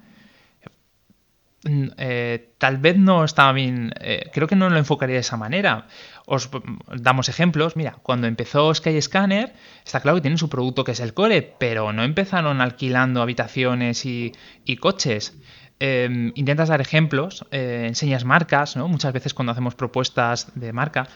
[1.62, 5.36] Mm, eh, tal vez no estaba bien, eh, creo que no lo enfocaría de esa
[5.36, 5.88] manera.
[6.26, 6.50] Os
[6.96, 7.76] damos ejemplos.
[7.76, 9.52] Mira, cuando empezó Skyscanner,
[9.84, 14.06] está claro que tiene su producto que es el core, pero no empezaron alquilando habitaciones
[14.06, 14.32] y,
[14.80, 15.36] coches.
[15.80, 18.88] Em, intentas dar ejemplos, eh, enseñas marcas, ¿no?
[18.88, 21.08] Muchas veces cuando hacemos propuestas de marca,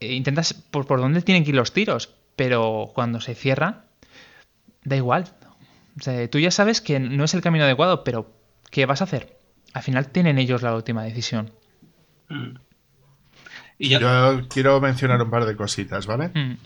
[0.00, 3.84] intentas por, por dónde tienen que ir los tiros, pero cuando se cierra,
[4.84, 5.24] da igual.
[6.30, 8.32] tú ya sabes que no es el camino adecuado, pero
[8.70, 9.41] ¿qué vas a hacer?
[9.72, 11.50] Al final tienen ellos la última decisión.
[12.28, 12.56] Mm.
[13.78, 14.48] Y yo...
[14.48, 16.28] quiero mencionar un par de cositas, ¿vale?
[16.28, 16.56] Mm.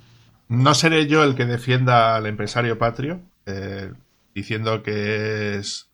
[0.49, 3.93] No seré yo el que defienda al empresario patrio, eh,
[4.35, 5.91] diciendo que es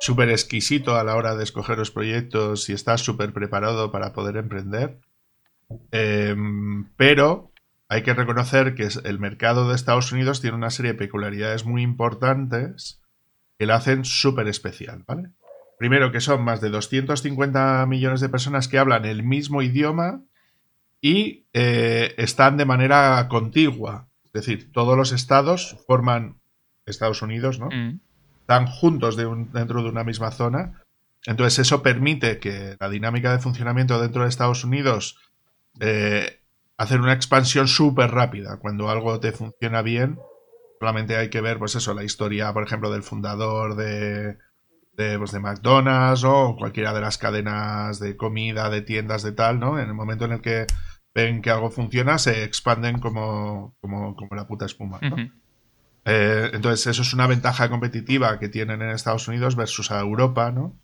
[0.00, 4.36] súper exquisito a la hora de escoger los proyectos y está súper preparado para poder
[4.36, 4.98] emprender.
[5.90, 7.52] Em, pero
[7.88, 11.82] hay que reconocer que el mercado de Estados Unidos tiene una serie de peculiaridades muy
[11.82, 13.00] importantes
[13.58, 15.30] que lo hacen súper especial, ¿vale?
[15.84, 20.22] Primero que son más de 250 millones de personas que hablan el mismo idioma
[21.02, 24.08] y eh, están de manera contigua.
[24.24, 26.40] Es decir, todos los estados forman
[26.86, 27.66] Estados Unidos, ¿no?
[27.66, 28.00] Mm.
[28.40, 30.80] Están juntos dentro de una misma zona.
[31.26, 35.18] Entonces eso permite que la dinámica de funcionamiento dentro de Estados Unidos
[35.80, 36.40] eh,
[36.78, 38.56] hacer una expansión súper rápida.
[38.56, 40.18] Cuando algo te funciona bien,
[40.80, 44.38] solamente hay que ver, pues eso, la historia, por ejemplo, del fundador de,
[44.96, 49.58] de, pues de McDonald's o cualquiera de las cadenas de comida, de tiendas, de tal,
[49.60, 49.78] ¿no?
[49.78, 50.66] En el momento en el que
[51.14, 55.00] ven que algo funciona, se expanden como, como, como la puta espuma,
[56.06, 60.50] eh, entonces, eso es una ventaja competitiva que tienen en Estados Unidos versus a Europa,
[60.50, 60.78] ¿no?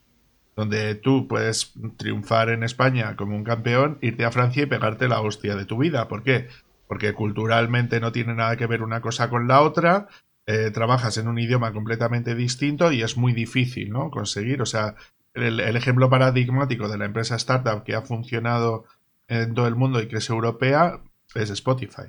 [0.56, 5.20] donde tú puedes triunfar en España como un campeón, irte a Francia y pegarte la
[5.20, 6.06] hostia de tu vida.
[6.06, 6.48] ¿Por qué?
[6.86, 10.08] Porque culturalmente no tiene nada que ver una cosa con la otra,
[10.52, 14.10] eh, trabajas en un idioma completamente distinto y es muy difícil, ¿no?
[14.10, 14.96] Conseguir, o sea,
[15.32, 18.84] el, ejemplo paradigmático de la empresa startup que ha funcionado
[19.28, 21.02] en todo el mundo y que es europea
[21.36, 22.08] es Spotify.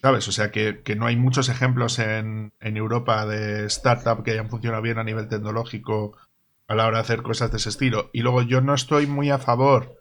[0.00, 0.26] ¿Sabes?
[0.26, 4.80] O sea que, no hay muchos ejemplos en, en Europa de startup que hayan funcionado
[4.80, 6.16] bien a nivel tecnológico
[6.66, 8.08] a la hora de hacer cosas de ese estilo.
[8.14, 9.98] Y luego yo no estoy muy a favor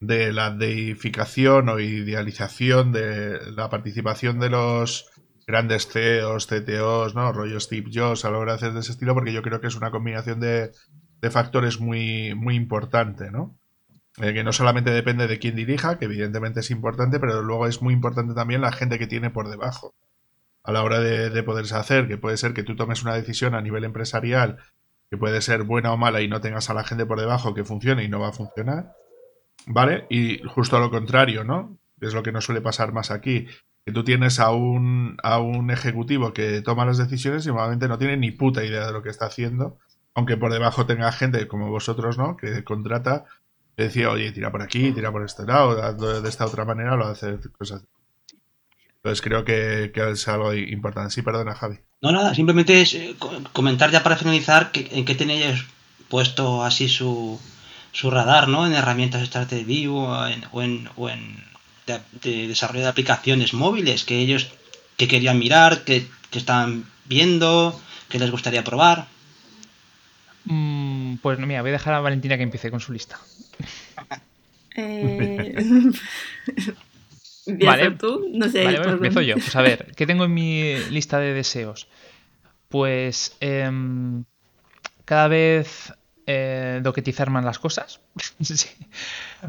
[0.00, 5.10] de la deificación o idealización de la participación de los
[5.50, 7.32] grandes CEOs, CTOs, ¿no?
[7.32, 9.66] Rollo Steve Jobs a la hora de hacer de ese estilo, porque yo creo que
[9.66, 10.72] es una combinación de,
[11.30, 13.58] factores muy, muy importante, ¿no?
[14.18, 17.82] eh, que no solamente depende de quién dirija, que evidentemente es importante, pero luego es
[17.82, 19.94] muy importante también la gente que tiene por debajo.
[20.62, 23.54] A la hora de, de poderse hacer, que puede ser que tú tomes una decisión
[23.54, 24.58] a nivel empresarial
[25.10, 27.64] que puede ser buena o mala y no tengas a la gente por debajo que
[27.64, 28.92] funcione y no va a funcionar.
[29.66, 30.06] ¿Vale?
[30.08, 31.78] Y justo lo contrario, ¿no?
[32.00, 33.46] Es lo que nos suele pasar más aquí.
[33.84, 37.98] Que tú tienes a un, a un ejecutivo que toma las decisiones y normalmente no
[37.98, 39.78] tiene ni puta idea de lo que está haciendo.
[40.14, 42.36] Aunque por debajo tenga gente como vosotros, ¿no?
[42.36, 43.24] Que contrata,
[43.76, 47.06] que decía, oye, tira por aquí, tira por este lado, de esta otra manera, lo
[47.06, 47.84] hace cosas.
[48.96, 51.10] Entonces creo que, que es algo importante.
[51.10, 51.78] Sí, perdona, Javi.
[52.02, 53.16] No, nada, simplemente es eh,
[53.52, 55.64] comentar ya para finalizar que, en qué tenéis
[56.08, 57.40] puesto así su,
[57.92, 58.66] su radar, ¿no?
[58.66, 61.36] En herramientas Strategy o en, o en, o en
[62.22, 64.48] de, desarrollo de aplicaciones móviles que ellos
[64.96, 67.78] que querían mirar, que, que están viendo,
[68.08, 69.06] que les gustaría probar.
[70.44, 73.18] Mm, pues mira, voy a dejar a Valentina que empiece con su lista.
[74.76, 75.54] Eh...
[77.64, 78.28] vale, tú?
[78.32, 78.64] No sé.
[78.64, 79.34] Vale, empiezo yo.
[79.34, 81.88] Pues a ver, ¿qué tengo en mi lista de deseos?
[82.68, 83.70] Pues eh,
[85.04, 85.92] cada vez
[86.26, 88.00] eh, doquetizar más las cosas.
[88.40, 88.68] sí,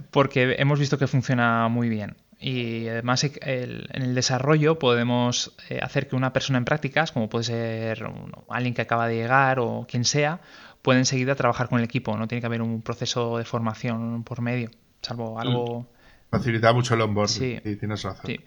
[0.09, 2.15] porque hemos visto que funciona muy bien.
[2.41, 7.29] Y además el, en el desarrollo podemos eh, hacer que una persona en prácticas, como
[7.29, 8.03] puede ser
[8.49, 10.41] alguien que acaba de llegar o quien sea,
[10.81, 12.17] pueda enseguida trabajar con el equipo.
[12.17, 14.71] No tiene que haber un proceso de formación por medio,
[15.01, 15.81] salvo algo...
[15.81, 17.27] Mm Facilita mucho el onboard.
[17.27, 18.37] Sí, tienes razón.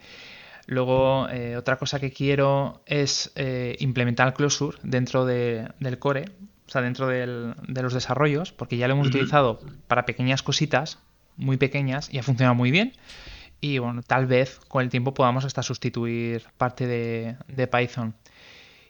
[0.67, 6.25] Luego, eh, otra cosa que quiero es eh, implementar el Closure dentro del core,
[6.67, 10.99] o sea, dentro de los desarrollos, porque ya lo hemos utilizado para pequeñas cositas,
[11.37, 12.95] muy pequeñas, y ha funcionado muy bien.
[13.61, 18.15] Y bueno, tal vez con el tiempo podamos hasta sustituir parte de, de Python.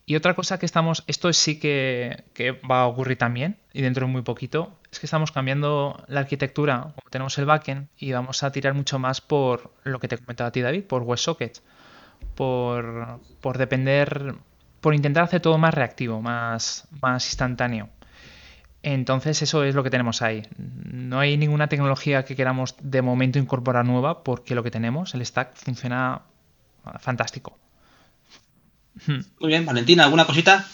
[0.07, 2.25] Y otra cosa que estamos, esto sí que,
[2.71, 6.93] va a ocurrir también, y dentro de muy poquito, es que estamos cambiando la arquitectura,
[6.95, 10.49] como tenemos el backend, y vamos a tirar mucho más por lo que te comentaba
[10.49, 11.63] a ti, David, por WebSockets,
[12.35, 14.35] por, por depender,
[14.83, 17.89] por intentar hacer todo más reactivo, más, más instantáneo.
[18.85, 20.43] Entonces eso es lo que tenemos ahí.
[20.59, 25.25] No hay ninguna tecnología que queramos de momento incorporar nueva porque lo que tenemos, el
[25.25, 26.21] stack, funciona
[27.01, 27.59] fantástico.
[29.07, 30.67] Muy bien, Valentina, ¿alguna cosita?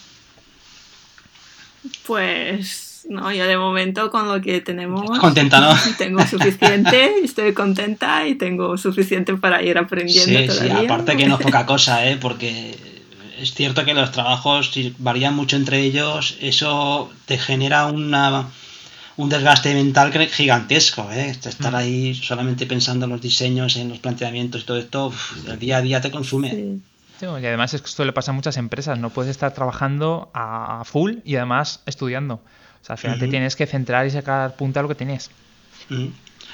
[2.04, 5.16] Pues no, yo de momento con lo que tenemos.
[5.20, 5.72] Contenta, ¿no?
[5.98, 10.52] Tengo suficiente, estoy contenta y tengo suficiente para ir aprendiendo.
[10.52, 12.18] Sí, sí, aparte que no es poca cosa, ¿eh?
[12.20, 12.99] Porque
[13.40, 18.48] es cierto que los trabajos varían mucho entre ellos, eso te genera una,
[19.16, 21.30] un desgaste mental gigantesco, ¿eh?
[21.30, 21.76] Estar mm.
[21.76, 25.12] ahí solamente pensando en los diseños, en los planteamientos y todo esto,
[25.46, 26.78] el día a día te consume.
[27.20, 31.36] Y además esto le pasa a muchas empresas, no puedes estar trabajando a full y
[31.36, 32.40] además estudiando.
[32.82, 35.30] O sea, al final te tienes que centrar y sacar punta a lo que tienes.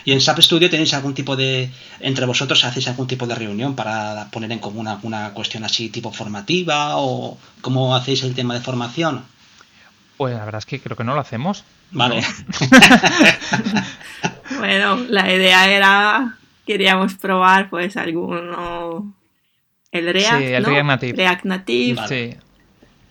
[0.06, 3.74] ¿Y en SAP Studio tenéis algún tipo de, entre vosotros hacéis algún tipo de reunión
[3.74, 8.60] para poner en común alguna cuestión así tipo formativa o cómo hacéis el tema de
[8.60, 9.24] formación?
[10.16, 11.64] Pues la verdad es que creo que no lo hacemos.
[11.90, 12.20] Vale.
[14.58, 19.12] bueno, la idea era, queríamos probar pues alguno
[19.90, 22.08] el React, sí, el React Native.
[22.08, 22.36] Sí.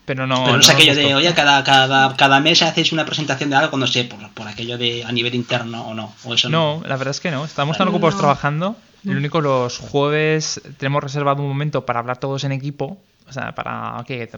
[0.06, 0.44] Pero no.
[0.44, 3.78] Pero no es aquello de, oye, cada, cada, cada mes hacéis una presentación de algo,
[3.78, 6.14] no sé, por, por aquello de a nivel interno o no.
[6.24, 7.46] O eso no, la verdad es que no.
[7.46, 8.76] Estamos tan ocupados trabajando.
[9.04, 9.18] Lo mm.
[9.18, 12.98] único, los jueves tenemos reservado un momento para hablar todos en equipo.
[13.28, 14.30] O sea, para que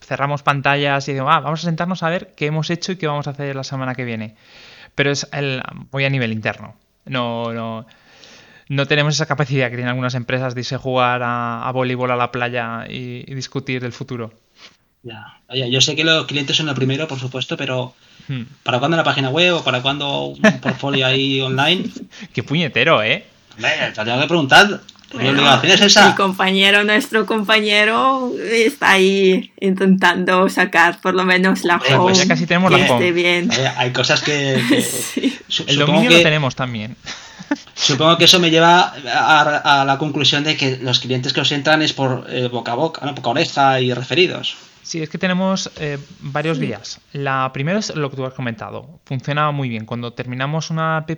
[0.00, 3.06] cerramos pantallas y digo, ah, vamos a sentarnos a ver qué hemos hecho y qué
[3.06, 4.34] vamos a hacer la semana que viene.
[4.96, 5.62] Pero es el,
[5.92, 6.74] voy a nivel interno.
[7.04, 7.86] No, no
[8.72, 12.16] no tenemos esa capacidad que tienen algunas empresas de irse a jugar a, voleibol a
[12.16, 14.32] la playa y, discutir del futuro.
[15.02, 15.38] Ya.
[15.68, 17.94] yo sé que los clientes son lo primero, por supuesto, pero
[18.28, 18.42] hmm.
[18.62, 21.90] ¿para cuándo la página web o para cuándo un portfolio ahí online?
[22.32, 23.26] Qué puñetero, ¿eh?
[23.56, 24.80] te tengo que preguntar.
[25.14, 31.98] Mi compañero, nuestro compañero, está ahí intentando sacar por lo menos la home.
[31.98, 33.12] Pues ya casi tenemos la home.
[33.12, 33.50] Bien.
[33.76, 34.54] Hay, cosas que.
[35.66, 36.96] El dominio lo tenemos también.
[37.74, 41.82] Supongo que eso me lleva a, la conclusión de que los clientes que os entran
[41.82, 43.14] es por eh, boca a boca, ¿no?
[43.14, 44.56] boca a oreja y referidos.
[44.82, 47.00] Sí, es que tenemos eh, varios vías.
[47.12, 49.00] La primera es lo que tú has comentado.
[49.04, 49.86] Funciona muy bien.
[49.86, 51.10] Cuando terminamos una app,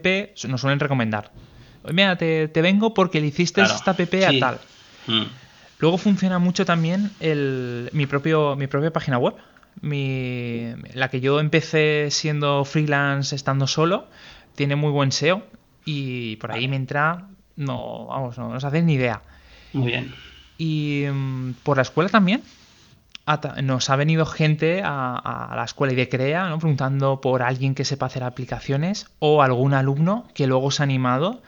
[0.49, 1.33] nos suelen recomendar.
[1.91, 4.61] Mira, te, vengo porque le hiciste esta app a tal.
[5.07, 5.23] Mm.
[5.79, 9.35] Luego funciona mucho también el, mi, propio, mi propia página web.
[9.81, 14.09] Mi, la que yo empecé siendo freelance estando solo,
[14.55, 15.43] tiene muy buen SEO
[15.85, 19.21] y por ahí me entra, no, vamos, no, os hacéis ni idea.
[19.73, 20.15] Muy bien.
[20.57, 22.43] Y mm, por la escuela también.
[23.63, 26.59] Nos ha venido gente a, la escuela y de CREA, ¿no?
[26.59, 31.43] Preguntando por alguien que sepa hacer aplicaciones o algún alumno que luego se ha animado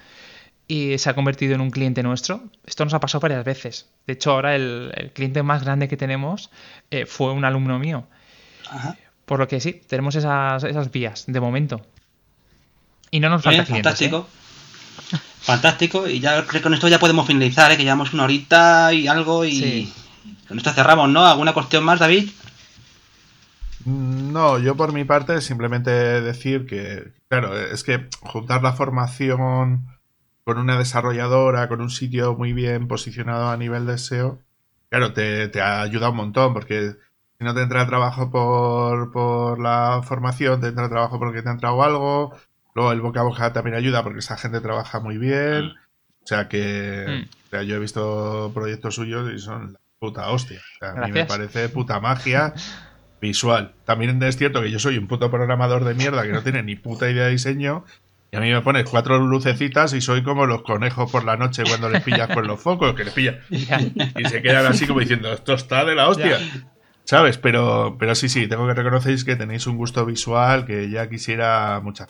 [0.68, 2.44] y se ha convertido en un cliente nuestro.
[2.64, 3.88] Esto nos ha pasado varias veces.
[4.06, 6.50] De hecho, ahora el, cliente más grande que tenemos
[6.90, 8.06] eh, fue un alumno mío.
[9.26, 11.82] Por lo que sí, tenemos esas, esas vías de momento.
[13.10, 14.28] Y no nos falta Bien, Fantástico.
[15.12, 15.16] ¿eh?
[15.40, 16.08] Fantástico.
[16.08, 17.76] Y ya creo que con esto ya podemos finalizar, ¿eh?
[17.76, 19.92] que llevamos una horita y algo y
[20.48, 21.24] con esto cerramos, ¿no?
[21.24, 22.30] ¿Alguna cuestión más, David?
[23.84, 29.86] Mm, no, yo por mi parte simplemente decir que, claro, es que juntar la formación
[30.44, 34.40] con una desarrolladora, con un sitio muy bien posicionado a nivel de SEO,
[34.90, 36.96] claro, te, te ayuda un montón, porque
[37.38, 41.52] si no te entra trabajo por, por la formación, te entra trabajo porque te ha
[41.52, 42.36] entrado algo,
[42.74, 45.74] luego el boca a boca también ayuda porque esa gente trabaja muy bien,
[46.22, 47.46] o sea que mm.
[47.46, 50.60] o sea, yo he visto proyectos suyos y son puta hostia.
[50.80, 52.54] a mí me parece puta magia
[53.20, 53.74] visual.
[53.84, 56.76] También es cierto que yo soy un puto programador de mierda que no tiene ni
[56.76, 57.84] puta idea de diseño.
[58.32, 61.62] Y a mí me pones cuatro lucecitas y soy como los conejos por la noche
[61.66, 63.36] cuando les pillas con los focos, que les pillas.
[63.50, 66.38] Y se quedan así como diciendo, esto está de la hostia.
[67.04, 67.38] ¿Sabes?
[67.38, 71.80] Pero, pero sí, sí, tengo que reconocer que tenéis un gusto visual que ya quisiera
[71.80, 72.08] muchas.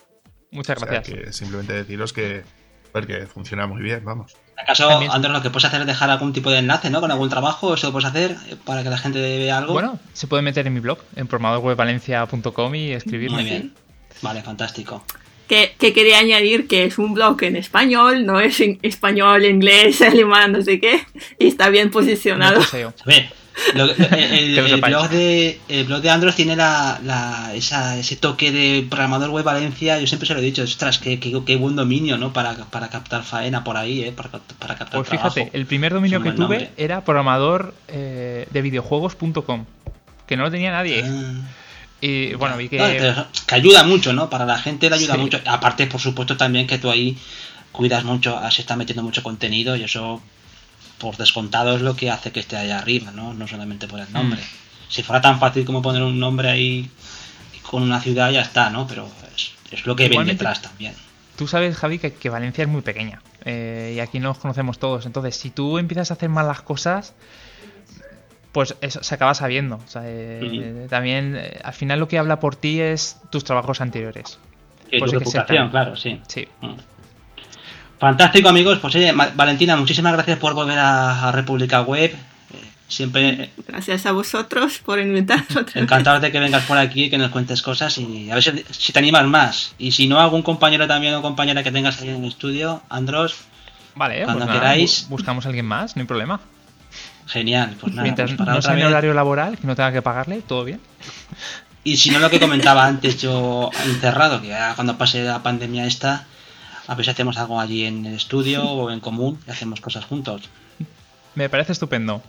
[0.50, 1.18] Muchas gracias.
[1.18, 2.44] que simplemente deciros que,
[2.92, 4.34] pues, que funciona muy bien, vamos.
[4.56, 7.00] ¿Acaso, Andrés, lo que puedes hacer es dejar algún tipo de enlace, ¿no?
[7.00, 9.74] Con algún trabajo, eso lo puedes hacer eh, para que la gente vea algo.
[9.74, 13.36] Bueno, se puede meter en mi blog, en programadorwebvalencia.com y escribirme.
[13.36, 13.74] Muy bien.
[14.22, 15.04] Vale, fantástico.
[15.46, 20.52] Que, quería añadir que es un blog en español, no es en español, inglés, alemán,
[20.52, 21.06] no sé qué,
[21.38, 22.60] y está bien posicionado.
[22.60, 23.30] A ver,
[23.74, 29.98] el, blog de, el blog de Android tiene la, ese toque de programador web Valencia.
[29.98, 32.32] Yo siempre se lo he dicho, ostras, qué, qué, buen dominio, ¿no?
[32.32, 32.54] Para,
[32.90, 34.12] captar faena por ahí, ¿eh?
[34.12, 34.30] Para,
[34.76, 39.64] captar Pues fíjate, el primer dominio que tuve era programador eh, de videojuegos.com,
[40.26, 41.04] que no lo tenía nadie.
[41.04, 41.34] Ah.
[42.00, 42.76] Y bueno, vi que...
[43.46, 44.28] que ayuda mucho, ¿no?
[44.28, 45.40] Para la gente le ayuda mucho.
[45.46, 47.16] Aparte, por supuesto, también que tú ahí
[47.72, 50.22] cuidas mucho, se está metiendo mucho contenido y eso
[50.98, 53.34] por descontado es lo que hace que esté allá arriba, ¿no?
[53.34, 54.40] No solamente por el nombre.
[54.40, 54.88] Mm.
[54.88, 56.90] Si fuera tan fácil como poner un nombre ahí
[57.62, 58.86] con una ciudad ya está, ¿no?
[58.86, 59.08] Pero
[59.70, 60.94] es, lo que ven detrás también.
[61.36, 65.04] Tú sabes, Javi, que, Valencia es muy pequeña eh, y aquí nos conocemos todos.
[65.04, 67.14] Entonces, si tú empiezas a hacer mal las cosas,
[68.52, 69.80] pues eso se acaba sabiendo.
[70.02, 74.38] Eh, también, eh, al final lo que habla por ti es tus trabajos anteriores.
[74.90, 76.20] Y tu reputación, claro, sí.
[76.26, 76.48] Sí.
[76.62, 76.74] Mm.
[77.98, 78.78] Fantástico, amigos.
[78.78, 82.14] Pues oye, Valentina, muchísimas gracias por volver a, República Web.
[82.88, 83.50] Siempre.
[83.66, 85.74] Gracias a vosotros por invitarnos.
[85.74, 88.92] Encantado de que vengas por aquí y que nos cuentes cosas y a ver si,
[88.92, 89.74] te animas más.
[89.76, 93.34] Y si no, algún compañero también o compañera que tengas ahí en el estudio, Andros.
[93.96, 95.06] Vale, cuando pues queráis.
[95.08, 96.40] buscamos a alguien más, no hay problema.
[97.26, 98.02] Genial, pues nada.
[98.04, 100.80] Mientras pues no sea en horario laboral, que no tenga que pagarle, todo bien.
[101.82, 105.86] Y si no, lo que comentaba antes yo encerrado, que ya cuando pase la pandemia
[105.86, 106.26] esta
[106.86, 110.04] a ver si hacemos algo allí en el estudio o en común y hacemos cosas
[110.04, 110.42] juntos.
[111.34, 112.22] Me parece estupendo.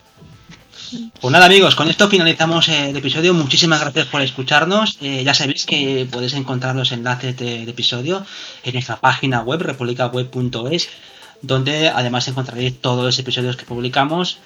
[1.20, 3.34] Pues nada amigos, con esto finalizamos el episodio.
[3.34, 4.98] Muchísimas gracias por escucharnos.
[5.02, 8.26] Eh, ya sabéis que podéis encontrar los enlaces del episodio
[8.64, 10.90] en nuestra página web, republicaweb.es,
[11.42, 14.40] donde además encontraréis todos los episodios que publicamos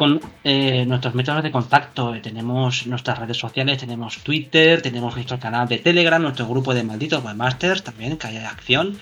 [0.00, 2.14] con eh, nuestros métodos de contacto.
[2.14, 6.82] Eh, tenemos nuestras redes sociales, tenemos Twitter, tenemos nuestro canal de Telegram, nuestro grupo de
[6.82, 8.98] malditos webmasters también, que hay acción.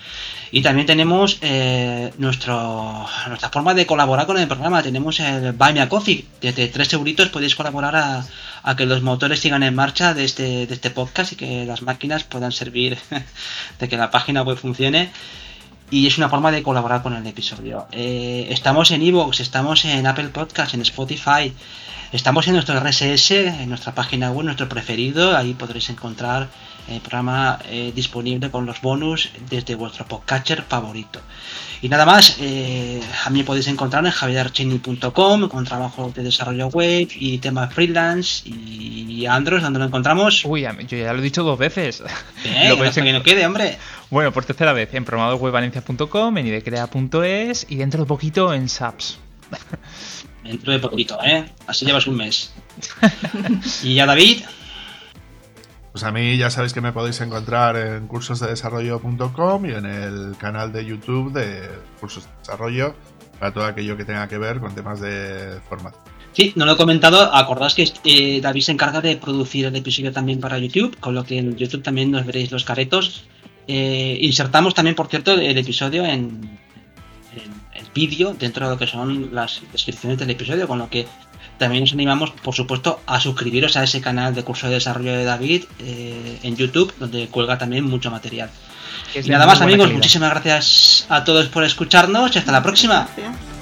[0.51, 4.83] Y también tenemos eh, nuestro, nuestra forma de colaborar con el programa.
[4.83, 6.25] Tenemos el Buy Me a Coffee.
[6.41, 8.25] Desde 3 euritos podéis colaborar a,
[8.63, 11.81] a, que los motores sigan en marcha de este, de este podcast y que las
[11.81, 12.97] máquinas puedan servir
[13.79, 15.11] de que la página web funcione
[15.91, 17.87] y es una forma de colaborar con el episodio.
[17.91, 21.53] Eh, estamos en Evox, estamos en Apple Podcast, en Spotify,
[22.11, 26.47] estamos en nuestro RSS, en nuestra página web, nuestro preferido, ahí podréis encontrar
[26.89, 31.21] el programa eh, disponible con los bonus desde vuestro podcatcher favorito.
[31.81, 37.07] Y nada más, eh, a mí podéis encontrar en javierarchini.com con trabajo de desarrollo web
[37.15, 40.43] y temas freelance y Android, donde lo encontramos.
[40.45, 41.99] Uy, yo ya lo he dicho dos veces.
[42.69, 43.77] lo no, que no quede, hombre.
[44.09, 49.19] Bueno, por tercera vez, en programadorwebvalencia.com, en idecrea.es y dentro de poquito en SAPS.
[50.43, 51.45] Dentro de poquito, ¿eh?
[51.67, 52.51] Así llevas un mes.
[53.83, 54.41] y ya David.
[55.99, 60.71] Pues a mí ya sabéis que me podéis encontrar en cursosdedesarrollo.com y en el canal
[60.71, 61.67] de YouTube de
[61.99, 62.95] Cursos de Desarrollo
[63.37, 66.01] para todo aquello que tenga que ver con temas de formación.
[66.31, 67.35] Sí, no lo he comentado.
[67.35, 71.25] Acordás que eh, David se encarga de producir el episodio también para YouTube, con lo
[71.25, 73.25] que en YouTube también nos veréis los caretos.
[73.67, 76.59] Eh, insertamos también, por cierto, el episodio en,
[77.73, 81.05] el vídeo dentro de lo que son las descripciones del episodio, con lo que
[81.59, 85.25] también os animamos, por supuesto, a suscribiros a ese canal de curso de desarrollo de
[85.25, 88.49] David eh, en YouTube, donde cuelga también mucho material.
[89.13, 93.07] Y nada más, amigos, muchísimas gracias a todos por escucharnos y hasta la próxima.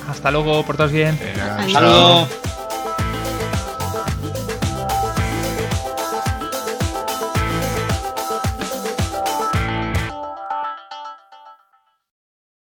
[0.10, 1.20] Hasta luego, por todos bien.
[1.60, 2.28] Hasta luego.